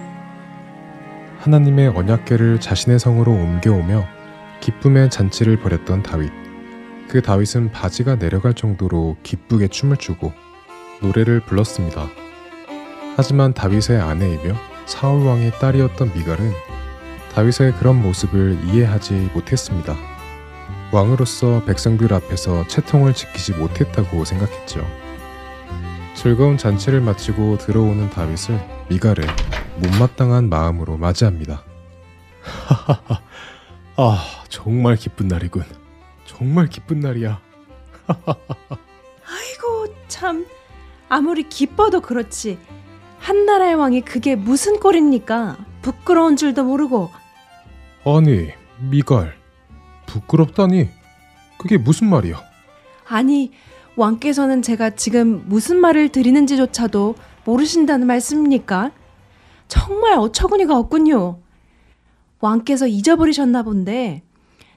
[1.40, 4.06] 하나님의 언약궤를 자신의 성으로 옮겨오며
[4.60, 6.32] 기쁨의 잔치를 벌였던 다윗.
[7.10, 10.32] 그 다윗은 바지가 내려갈 정도로 기쁘게 춤을 추고
[11.02, 12.08] 노래를 불렀습니다.
[13.14, 14.54] 하지만 다윗의 아내이며
[14.86, 16.52] 사울 왕의 딸이었던 미갈은
[17.34, 19.94] 다윗의 그런 모습을 이해하지 못했습니다.
[20.90, 25.07] 왕으로서 백성들 앞에서 채통을 지키지 못했다고 생각했죠.
[26.20, 28.58] 즐거운 잔치를 마치고 들어오는 다윗을
[28.90, 29.24] 미갈은
[29.76, 31.62] 못마땅한 마음으로 맞이합니다.
[32.42, 33.20] 하하하,
[33.96, 35.62] 아 정말 기쁜 날이군.
[36.24, 37.40] 정말 기쁜 날이야.
[38.08, 40.44] 아이고 참
[41.08, 42.58] 아무리 기뻐도 그렇지
[43.20, 45.56] 한 나라의 왕이 그게 무슨 꼴입니까?
[45.82, 47.12] 부끄러운 줄도 모르고
[48.04, 48.50] 아니
[48.90, 49.38] 미갈
[50.06, 50.88] 부끄럽다니
[51.58, 52.42] 그게 무슨 말이야?
[53.08, 53.52] 아니
[53.98, 58.92] 왕께서는 제가 지금 무슨 말을 드리는지조차도 모르신다는 말씀입니까?
[59.66, 61.40] 정말 어처구니가 없군요.
[62.38, 64.22] 왕께서 잊어버리셨나 본데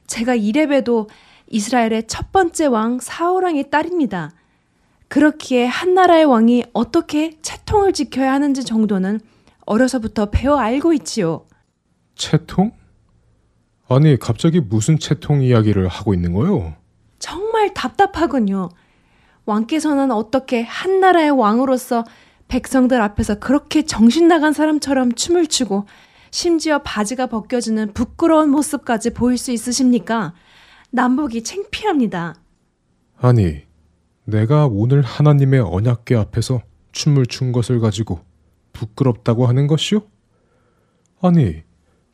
[0.08, 1.08] 제가 이레베도
[1.48, 4.32] 이스라엘의 첫 번째 왕 사울왕의 딸입니다.
[5.08, 9.20] 그렇기에 한 나라의 왕이 어떻게 채통을 지켜야 하는지 정도는
[9.68, 11.46] 어려서부터 배워 알고 있지요.
[12.16, 12.72] 채통?
[13.88, 16.74] 아니, 갑자기 무슨 채통 이야기를 하고 있는 거요?
[17.20, 18.70] 정말 답답하군요.
[19.46, 22.04] 왕께서는 어떻게 한 나라의 왕으로서
[22.48, 25.86] 백성들 앞에서 그렇게 정신 나간 사람처럼 춤을 추고
[26.32, 30.34] 심지어 바지가 벗겨지는 부끄러운 모습까지 보일 수 있으십니까?
[30.92, 32.36] 남복이 창피합니다.
[33.18, 33.64] 아니,
[34.26, 36.62] 내가 오늘 하나님의 언약궤 앞에서
[36.92, 38.20] 춤을 춘 것을 가지고
[38.74, 40.02] 부끄럽다고 하는 것이요?
[41.22, 41.64] 아니,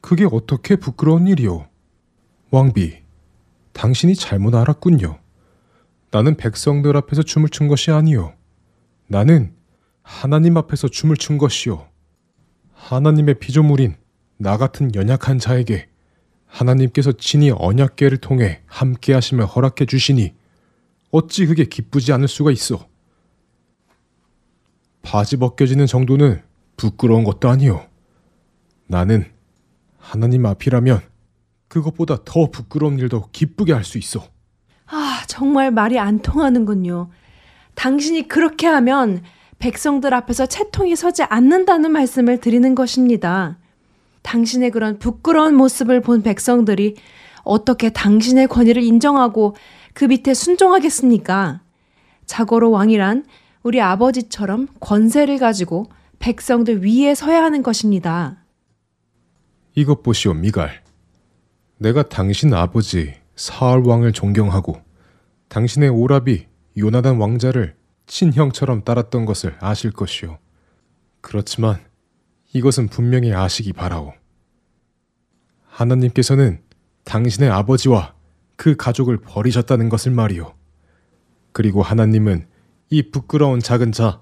[0.02, 1.68] 그게 어떻게 부끄러운 일이요?
[2.52, 3.00] 왕비,
[3.74, 5.20] 당신이 잘못 알았군요.
[6.12, 8.34] 나는 백성들 앞에서 춤을 춘 것이 아니요.
[9.08, 9.54] 나는
[10.02, 11.88] 하나님 앞에서 춤을 춘 것이요.
[12.74, 13.96] 하나님의 피조물인
[14.38, 15.90] 나 같은 연약한 자에게
[16.46, 20.34] 하나님께서 친히 언약궤를 통해 함께 하심을 허락해 주시니
[21.12, 22.88] 어찌 그게 기쁘지 않을 수가 있어.
[25.02, 26.42] 바지 벗겨지는 정도는
[26.78, 27.86] 부끄러운 것도 아니요.
[28.88, 29.26] 나는
[29.98, 31.02] 하나님 앞이라면
[31.68, 34.26] 그것보다 더 부끄러운 일도 기쁘게 할 수 있어.
[35.28, 37.10] 아, 정말 말이 안 통하는군요.
[37.76, 39.22] 당신이 그렇게 하면
[39.60, 43.58] 백성들 앞에서 채통이 서지 않는다는 말씀을 드리는 것입니다.
[44.22, 46.96] 당신의 그런 부끄러운 모습을 본 백성들이
[47.44, 49.56] 어떻게 당신의 권위를 인정하고
[49.94, 51.62] 그 밑에 순종하겠습니까?
[52.26, 53.26] 자고로 왕이란
[53.64, 55.88] 우리 아버지처럼 권세를 가지고
[56.20, 58.38] 백성들 위에 서야 하는 것입니다.
[59.76, 60.82] 이것 보시오, 미갈.
[61.78, 64.87] 내가 당신 아버지 사울 왕을 존경하고
[65.50, 67.76] 당신의 오라비 요나단 왕자를
[68.06, 70.38] 친형처럼 따랐던 것을 아실 것이오.
[71.22, 71.80] 그렇지만
[72.54, 74.14] 이것은 분명히 아시기 바라오.
[75.68, 76.62] 하나님께서는
[77.04, 78.16] 당신의 아버지와
[78.56, 80.54] 그 가족을 버리셨다는 것을 말이오.
[81.52, 82.48] 그리고 하나님은
[82.90, 84.22] 이 부끄러운 작은 자,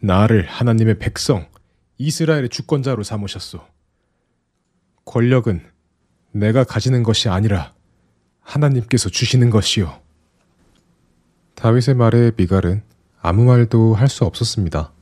[0.00, 1.48] 나를 하나님의 백성,
[1.98, 3.60] 이스라엘의 주권자로 삼으셨소.
[5.04, 5.64] 권력은
[6.32, 7.74] 내가 가지는 것이 아니라
[8.40, 10.05] 하나님께서 주시는 것이요.
[11.56, 12.82] 다윗의 말에 미갈은
[13.22, 14.92] 아무 말도 할 수 없었습니다.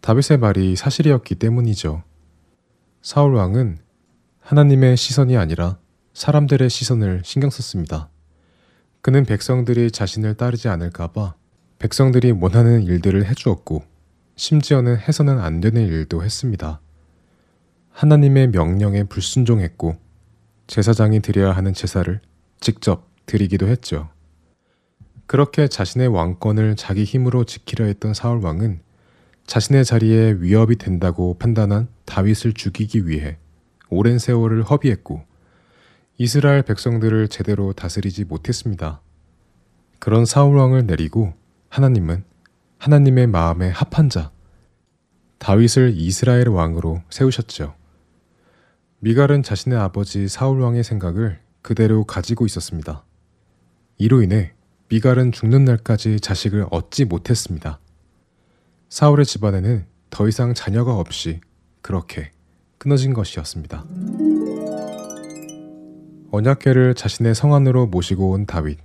[0.00, 2.04] 다윗의 말이 사실이었기 때문이죠.
[3.02, 3.78] 사울 왕은
[4.40, 5.78] 하나님의 시선이 아니라
[6.14, 8.08] 사람들의 시선을 신경 썼습니다.
[9.02, 11.34] 그는 백성들이 자신을 따르지 않을까봐
[11.80, 13.82] 백성들이 원하는 일들을 해주었고,
[14.36, 16.80] 심지어는 해서는 안 되는 일도 했습니다.
[17.90, 19.96] 하나님의 명령에 불순종했고,
[20.68, 22.20] 제사장이 드려야 하는 제사를
[22.60, 24.08] 직접 드리기도 했죠.
[25.26, 28.80] 그렇게 자신의 왕권을 자기 힘으로 지키려 했던 사울 왕은
[29.46, 33.38] 자신의 자리에 위협이 된다고 판단한 다윗을 죽이기 위해
[33.88, 35.24] 오랜 세월을 허비했고
[36.18, 39.00] 이스라엘 백성들을 제대로 다스리지 못했습니다.
[39.98, 41.34] 그런 사울 왕을 내리고
[41.68, 42.24] 하나님은
[42.78, 44.30] 하나님의 마음에 합한 자
[45.38, 47.74] 다윗을 이스라엘 왕으로 세우셨죠.
[49.00, 53.04] 미갈은 자신의 아버지 사울 왕의 생각을 그대로 가지고 있었습니다.
[53.98, 54.55] 이로 인해
[54.88, 57.80] 미갈은 죽는 날까지 자식을 얻지 못했습니다.
[58.88, 61.40] 사울의 집안에는 더 이상 자녀가 없이
[61.82, 62.30] 그렇게
[62.78, 63.84] 끊어진 것이었습니다.
[66.30, 68.78] 언약궤를 자신의 성 안으로 모시고 온 다윗.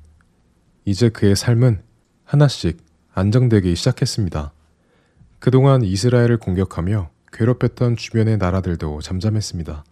[0.85, 1.83] 이제 그의 삶은
[2.23, 2.83] 하나씩
[3.13, 4.53] 안정되기 시작했습니다.
[5.39, 9.83] 그동안 이스라엘을 공격하며 괴롭혔던 주변의 나라들도 잠잠했습니다.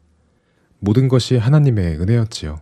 [0.79, 2.61] 모든 것이 하나님의 은혜였지요.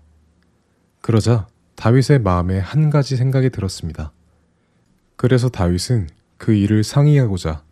[1.01, 1.47] 그러자
[1.77, 4.11] 다윗의 마음에 한 가지 생각이 들었습니다.
[5.15, 7.63] 그래서 다윗은 그 일을 상의하고자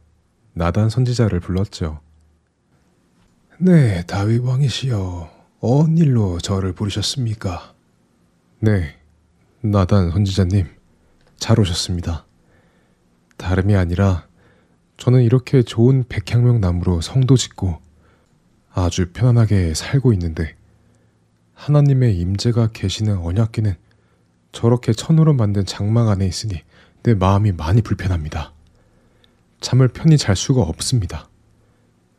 [0.54, 2.00] 나단 선지자를 불렀죠.
[3.58, 5.32] 네, 다윗 왕이시여.
[5.60, 7.74] 어떤 일로 저를 부르셨습니까?
[8.60, 8.96] 네,
[9.62, 10.68] 나단 선지자님,
[11.38, 12.26] 잘 오셨습니다.
[13.38, 14.28] 다름이 아니라
[14.98, 17.80] 저는 이렇게 좋은 백향명 나무로 성도 짓고
[18.72, 20.56] 아주 편안하게 살고 있는데
[21.56, 23.76] 하나님의 임재가 계시는 언약기는
[24.56, 26.64] 저렇게 천으로 만든 장막 안에 있으니
[27.04, 28.54] 내 마음이 많이 불편합니다.
[29.60, 31.30] 잠을 편히 잘 수가 없습니다.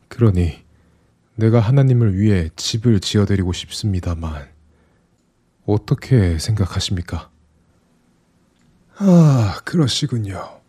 [0.07, 0.63] 그러니
[1.35, 4.47] 내가 하나님을 위해 집을 지어드리고 싶습니다만
[5.65, 7.31] 어떻게 생각하십니까?
[8.99, 10.59] 아, 그러시군요.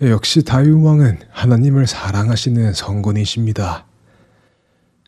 [0.00, 3.86] 역시 다윗 왕은 하나님을 사랑하시는 성군이십니다.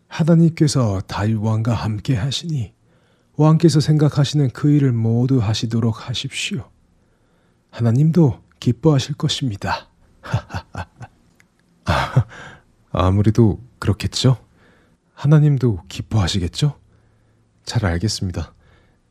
[0.08, 2.75] 하나님께서 다윗 왕과 함께 하시니
[3.36, 6.70] 왕께서 생각하시는 그 일을 모두 하시도록 하십시오.
[7.70, 9.88] 하나님도 기뻐하실 것입니다.
[12.90, 14.38] 아무래도 그렇겠죠?
[15.12, 16.78] 하나님도 기뻐하시겠죠?
[17.64, 18.54] 잘 알겠습니다.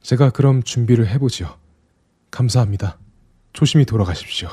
[0.01, 1.55] 제가 그럼 준비를 해보지요.
[2.31, 2.97] 감사합니다.
[3.53, 4.49] 조심히 돌아가십시오.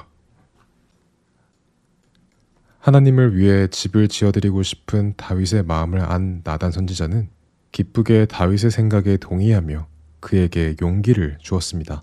[2.78, 7.30] 하나님을 위해 집을 지어드리고 싶은 다윗의 마음을 안 나단 선지자는
[7.72, 9.86] 기쁘게 다윗의 생각에 동의하며
[10.20, 12.02] 그에게 용기를 주었습니다.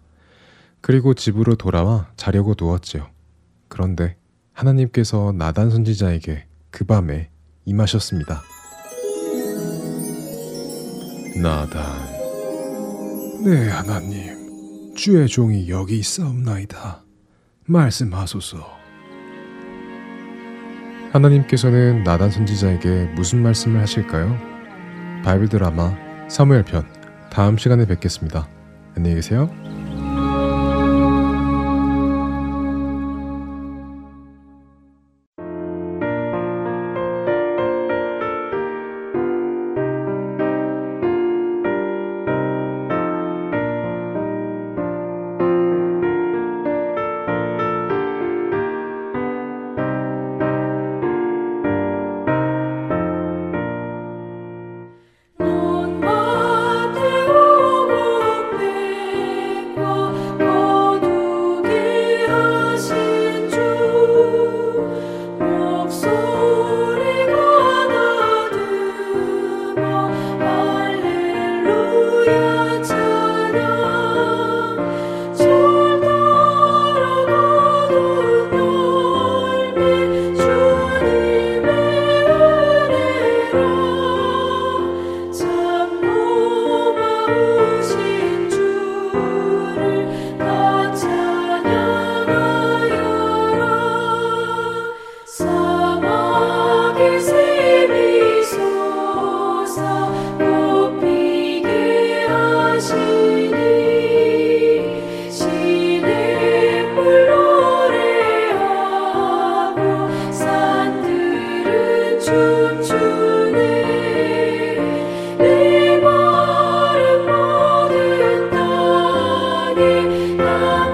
[0.82, 3.08] 그리고 집으로 돌아와 자려고 누웠지요.
[3.68, 4.18] 그런데
[4.54, 7.30] 하나님께서 나단 선지자에게 그 밤에
[7.66, 8.42] 임하셨습니다.
[11.42, 11.84] 나단,
[13.46, 17.04] 네 하나님, 주의 종이 여기 있사옵나이다.
[17.66, 18.80] 말씀하소서.
[21.12, 24.49] 하나님께서는 나단 선지자에게 무슨 말씀을 하실까요?
[25.24, 25.96] 바이블 드라마
[26.28, 26.84] 사무엘 편
[27.30, 28.48] 다음 시간에 뵙겠습니다.
[28.96, 29.50] 안녕히 계세요.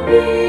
[0.05, 0.44] be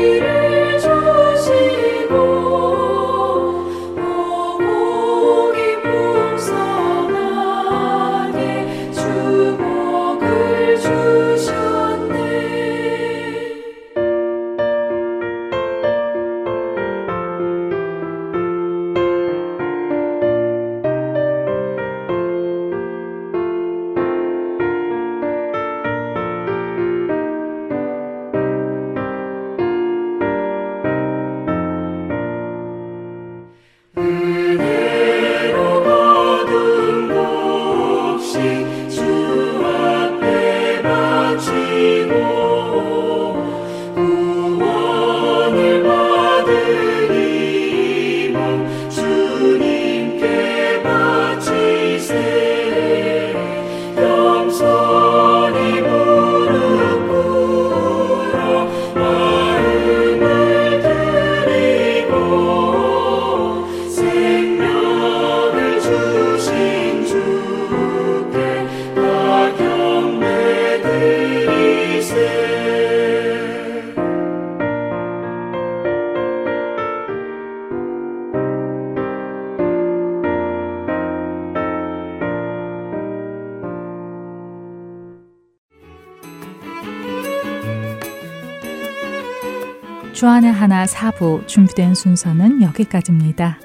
[90.77, 93.59] 1부나 4부 준비된 순서는 여기까지입니다.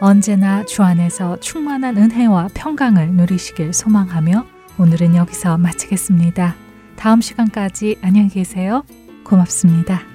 [0.00, 4.44] 언제나 주 안에서 충만한 은혜와 평강을 누리시길 소망하며
[4.78, 6.56] 오늘은 여기서 마치겠습니다.
[6.96, 8.82] 다음 시간까지 안녕히 계세요.
[9.24, 10.11] 고맙습니다.